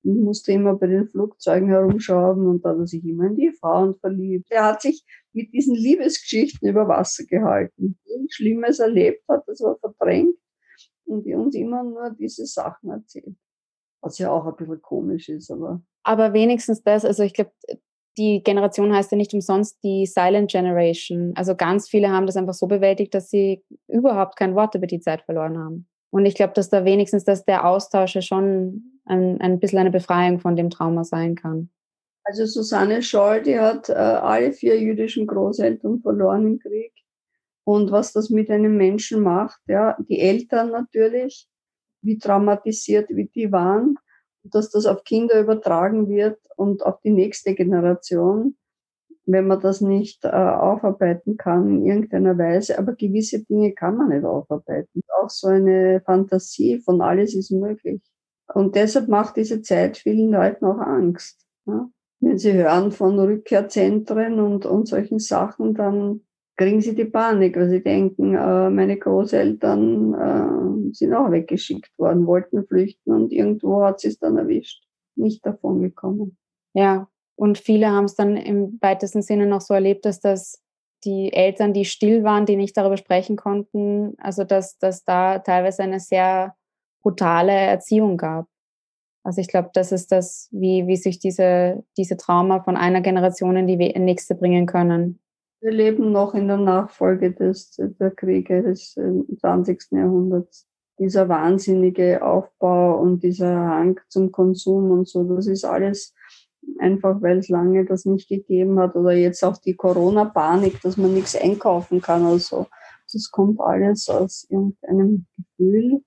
[0.04, 3.96] musste immer bei den Flugzeugen herumschrauben und da hat er sich immer in die Frauen
[3.96, 4.48] verliebt.
[4.50, 5.04] Er hat sich
[5.34, 8.00] mit diesen Liebesgeschichten über Wasser gehalten.
[8.04, 10.36] Viel Schlimmes erlebt hat, das war verdrängt
[11.06, 13.36] und uns immer nur diese Sachen erzählt.
[14.02, 15.82] Was ja auch ein bisschen komisch ist, aber.
[16.04, 17.52] Aber wenigstens das, also ich glaube,
[18.18, 21.34] die Generation heißt ja nicht umsonst die Silent Generation.
[21.36, 25.00] Also ganz viele haben das einfach so bewältigt, dass sie überhaupt kein Wort über die
[25.00, 25.88] Zeit verloren haben.
[26.10, 29.92] Und ich glaube, dass da wenigstens dass der Austausch ja schon ein, ein bisschen eine
[29.92, 31.70] Befreiung von dem Trauma sein kann.
[32.24, 36.92] Also Susanne Scholl, die hat äh, alle vier jüdischen Großeltern verloren im Krieg.
[37.64, 41.48] Und was das mit einem Menschen macht, ja, die Eltern natürlich,
[42.02, 43.96] wie traumatisiert wie die waren,
[44.54, 48.56] dass das auf Kinder übertragen wird und auf die nächste Generation,
[49.26, 52.80] wenn man das nicht äh, aufarbeiten kann in irgendeiner Weise.
[52.80, 55.02] Aber gewisse Dinge kann man nicht aufarbeiten.
[55.22, 58.02] Auch so eine Fantasie von alles ist möglich.
[58.54, 61.46] Und deshalb macht diese Zeit vielen Leuten auch Angst.
[61.66, 61.90] Ja?
[62.20, 66.22] wenn sie hören von Rückkehrzentren und, und solchen Sachen, dann
[66.58, 72.26] kriegen sie die Panik, weil sie denken, äh, meine Großeltern äh, sind auch weggeschickt worden,
[72.26, 74.84] wollten flüchten und irgendwo hat sie es dann erwischt,
[75.16, 76.38] nicht davon gekommen.
[76.74, 80.62] Ja, und viele haben es dann im weitesten Sinne noch so erlebt, dass das
[81.06, 85.84] die Eltern, die still waren, die nicht darüber sprechen konnten, also dass, dass da teilweise
[85.84, 86.56] eine sehr
[87.04, 88.48] brutale Erziehung gab.
[89.24, 93.58] Also ich glaube, das ist das, wie, wie sich diese, diese Trauma von einer Generation
[93.58, 95.20] in die nächste bringen können.
[95.60, 99.92] Wir leben noch in der Nachfolge des, der Kriege des 20.
[99.92, 100.68] Äh, Jahrhunderts.
[101.00, 106.16] Dieser wahnsinnige Aufbau und dieser Hang zum Konsum und so, das ist alles
[106.80, 111.14] einfach, weil es lange das nicht gegeben hat oder jetzt auch die Corona-Panik, dass man
[111.14, 112.68] nichts einkaufen kann oder so.
[113.14, 116.02] Das kommt alles aus irgendeinem Gefühl,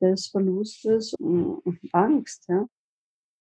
[0.00, 2.46] des Verlustes und Angst.
[2.48, 2.66] Ja.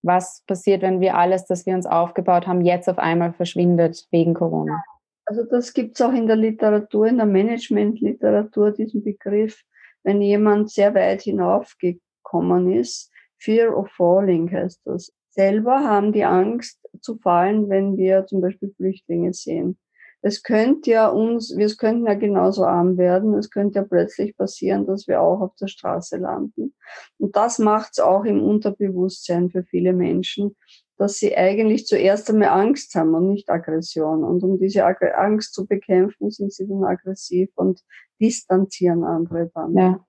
[0.01, 4.33] Was passiert, wenn wir alles, das wir uns aufgebaut haben, jetzt auf einmal verschwindet wegen
[4.33, 4.83] Corona?
[5.29, 9.61] Also das gibt es auch in der Literatur, in der Managementliteratur, diesen Begriff,
[10.01, 13.11] wenn jemand sehr weit hinaufgekommen ist.
[13.37, 15.13] Fear of Falling heißt das.
[15.29, 19.77] Selber haben die Angst zu fallen, wenn wir zum Beispiel Flüchtlinge sehen
[20.21, 23.33] es könnte ja uns, wir könnten ja genauso arm werden.
[23.35, 26.75] Es könnte ja plötzlich passieren, dass wir auch auf der Straße landen.
[27.17, 30.57] Und das macht es auch im Unterbewusstsein für viele Menschen,
[30.99, 34.23] dass sie eigentlich zuerst einmal Angst haben und nicht Aggression.
[34.23, 37.81] Und um diese Angst zu bekämpfen, sind sie dann aggressiv und
[38.19, 39.73] distanzieren andere dann.
[39.75, 40.05] Ja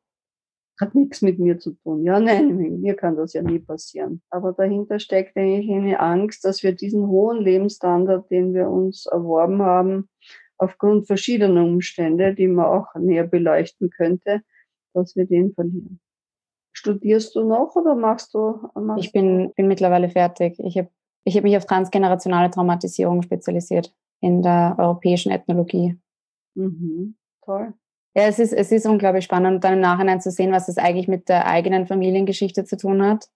[0.81, 2.05] hat nichts mit mir zu tun.
[2.05, 4.23] Ja, nein, mir kann das ja nie passieren.
[4.31, 9.63] Aber dahinter steckt eigentlich eine Angst, dass wir diesen hohen Lebensstandard, den wir uns erworben
[9.63, 10.09] haben,
[10.57, 14.41] aufgrund verschiedener Umstände, die man auch näher beleuchten könnte,
[14.95, 16.01] dass wir den verlieren.
[16.81, 18.59] Studierst du noch oder machst du?
[18.75, 20.59] Machst ich bin, bin mittlerweile fertig.
[20.61, 20.89] Ich habe
[21.25, 25.99] ich hab mich auf transgenerationale Traumatisierung spezialisiert in der europäischen Ethnologie.
[26.55, 27.75] Mhm, toll.
[28.15, 31.07] Ja, es ist, es ist unglaublich spannend, dann im Nachhinein zu sehen, was das eigentlich
[31.07, 33.29] mit der eigenen Familiengeschichte zu tun hat.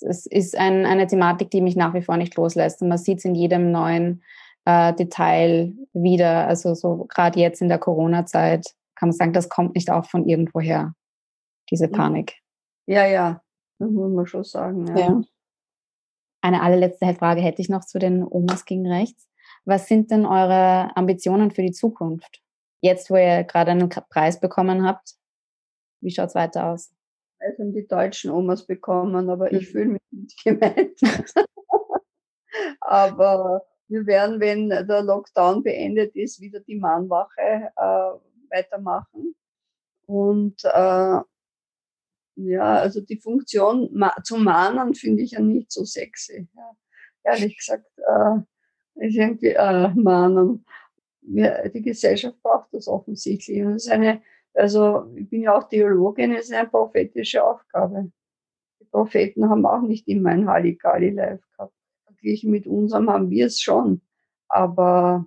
[0.00, 2.82] Es ist ein, eine Thematik, die mich nach wie vor nicht loslässt.
[2.82, 4.22] Und man sieht es in jedem neuen
[4.66, 6.46] äh, Detail wieder.
[6.46, 10.28] Also so gerade jetzt in der Corona-Zeit kann man sagen, das kommt nicht auch von
[10.28, 10.92] irgendwoher,
[11.70, 12.34] diese Panik.
[12.88, 13.42] Ja, ja,
[13.78, 14.86] das muss man schon sagen.
[14.86, 14.98] Ja.
[14.98, 15.20] ja.
[16.40, 19.28] Eine allerletzte Frage hätte ich noch zu den Omas gegen rechts.
[19.66, 22.42] Was sind denn eure Ambitionen für die Zukunft?
[22.80, 25.16] Jetzt, wo ihr gerade einen Preis bekommen habt,
[26.00, 26.94] wie schaut es weiter aus?
[27.58, 29.72] Haben die deutschen Omas bekommen, aber ich mhm.
[29.72, 30.98] fühle mich nicht gemeint.
[32.80, 38.12] aber wir werden, wenn der Lockdown beendet ist, wieder die Mahnwache äh,
[38.50, 39.34] weitermachen.
[40.06, 41.20] Und äh,
[42.38, 43.90] ja, also die Funktion
[44.22, 46.48] zu mahnen finde ich ja nicht so sexy.
[46.54, 46.76] Ja.
[47.24, 50.64] Ehrlich gesagt, äh, ist irgendwie äh, mahnen
[51.28, 53.62] wir, die Gesellschaft braucht das offensichtlich.
[53.62, 54.22] Und das ist eine,
[54.54, 58.10] also ich bin ja auch Theologin, es ist eine prophetische Aufgabe.
[58.80, 61.74] Die Propheten haben auch nicht immer ein Halligalli-Life gehabt.
[62.04, 64.00] Verglichen mit unserem haben wir es schon.
[64.48, 65.26] Aber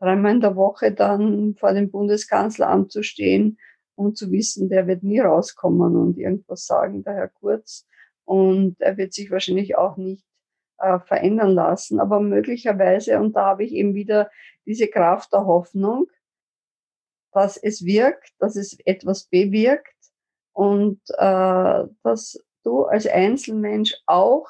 [0.00, 3.58] dreimal in der Woche dann vor dem Bundeskanzleramt zu stehen
[4.02, 7.86] und zu wissen, der wird nie rauskommen und irgendwas sagen, der Herr Kurz.
[8.24, 10.24] Und er wird sich wahrscheinlich auch nicht
[10.78, 12.00] äh, verändern lassen.
[12.00, 14.30] Aber möglicherweise, und da habe ich eben wieder
[14.66, 16.08] diese Kraft der Hoffnung,
[17.32, 19.96] dass es wirkt, dass es etwas bewirkt
[20.52, 24.48] und äh, dass du als Einzelmensch auch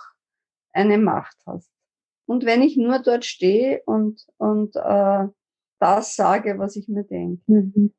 [0.73, 1.71] eine Macht hast.
[2.27, 5.29] Und wenn ich nur dort stehe und, und äh,
[5.79, 7.43] das sage, was ich mir denke.
[7.47, 7.93] Mhm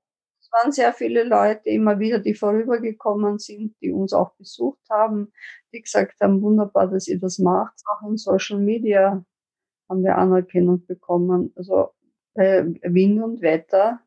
[0.54, 5.34] waren sehr viele Leute immer wieder, die vorübergekommen sind, die uns auch besucht haben,
[5.74, 7.82] die gesagt haben, wunderbar, dass ihr das macht.
[7.88, 9.26] Auch in Social Media
[9.89, 11.51] haben wir Anerkennung bekommen.
[11.56, 11.89] Also
[12.34, 14.01] bei Wind und Wetter,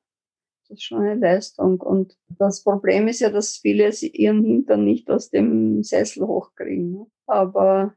[0.63, 1.81] das ist schon eine Leistung.
[1.81, 6.93] Und das Problem ist ja, dass viele ihren Hintern nicht aus dem Sessel hochkriegen.
[6.93, 7.07] Ne?
[7.27, 7.95] Aber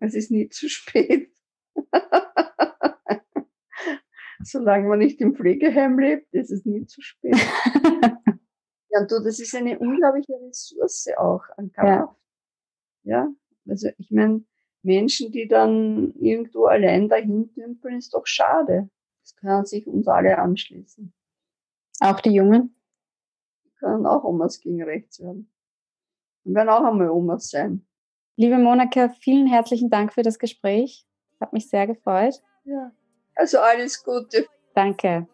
[0.00, 1.30] es ist nie zu spät.
[4.42, 7.34] Solange man nicht im Pflegeheim lebt, ist es nie zu spät.
[8.90, 12.16] ja, und du, das ist eine unglaubliche Ressource auch an Kraft.
[13.02, 13.28] Ja, ja?
[13.68, 14.44] also ich meine,
[14.82, 18.88] Menschen, die dann irgendwo allein dahin dümpeln, ist doch schade.
[19.22, 21.12] Das kann sich uns alle anschließen.
[22.00, 22.74] Auch die Jungen?
[23.64, 25.50] Die können auch Omas gegen rechts werden.
[26.44, 27.86] Und werden auch einmal Omas sein.
[28.36, 31.06] Liebe Monika, vielen herzlichen Dank für das Gespräch.
[31.40, 32.42] Hat mich sehr gefreut.
[32.64, 32.92] Ja.
[33.40, 34.46] Also alles Gute.
[34.74, 35.26] Danke.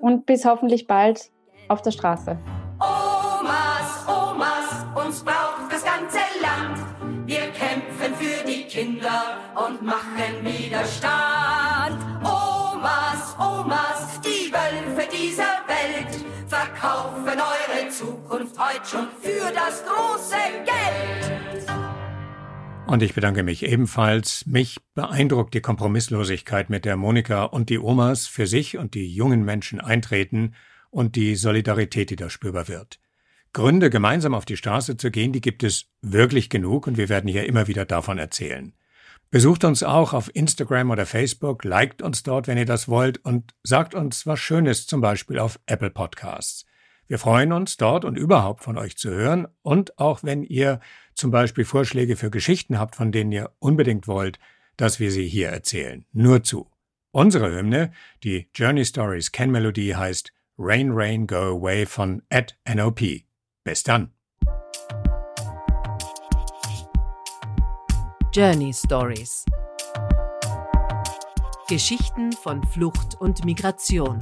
[0.00, 1.32] Und bis hoffentlich bald
[1.66, 2.38] auf der Straße.
[2.78, 6.78] Omas, Omas, uns braucht das ganze Land.
[7.26, 9.36] Wir kämpfen für die Kinder
[9.66, 11.98] und machen Widerstand.
[12.22, 21.89] Omas, Omas, die Wölfe dieser Welt verkaufen eure Zukunft heute schon für das große Geld.
[22.86, 24.46] Und ich bedanke mich ebenfalls.
[24.46, 29.44] Mich beeindruckt die Kompromisslosigkeit, mit der Monika und die Omas für sich und die jungen
[29.44, 30.54] Menschen eintreten
[30.90, 32.98] und die Solidarität, die da spürbar wird.
[33.52, 37.28] Gründe, gemeinsam auf die Straße zu gehen, die gibt es wirklich genug und wir werden
[37.28, 38.74] hier immer wieder davon erzählen.
[39.32, 43.54] Besucht uns auch auf Instagram oder Facebook, liked uns dort, wenn ihr das wollt und
[43.62, 46.66] sagt uns was Schönes, zum Beispiel auf Apple Podcasts.
[47.06, 50.80] Wir freuen uns dort und überhaupt von euch zu hören und auch wenn ihr
[51.20, 54.38] zum Beispiel Vorschläge für Geschichten habt, von denen ihr unbedingt wollt,
[54.76, 56.04] dass wir sie hier erzählen.
[56.12, 56.70] Nur zu.
[57.12, 57.92] Unsere Hymne,
[58.24, 63.00] die Journey Stories Ken Melodie heißt Rain Rain Go Away von Ed NOP.
[63.64, 64.12] Bis dann.
[68.32, 69.44] Journey Stories
[71.68, 74.18] Geschichten von Flucht und Migration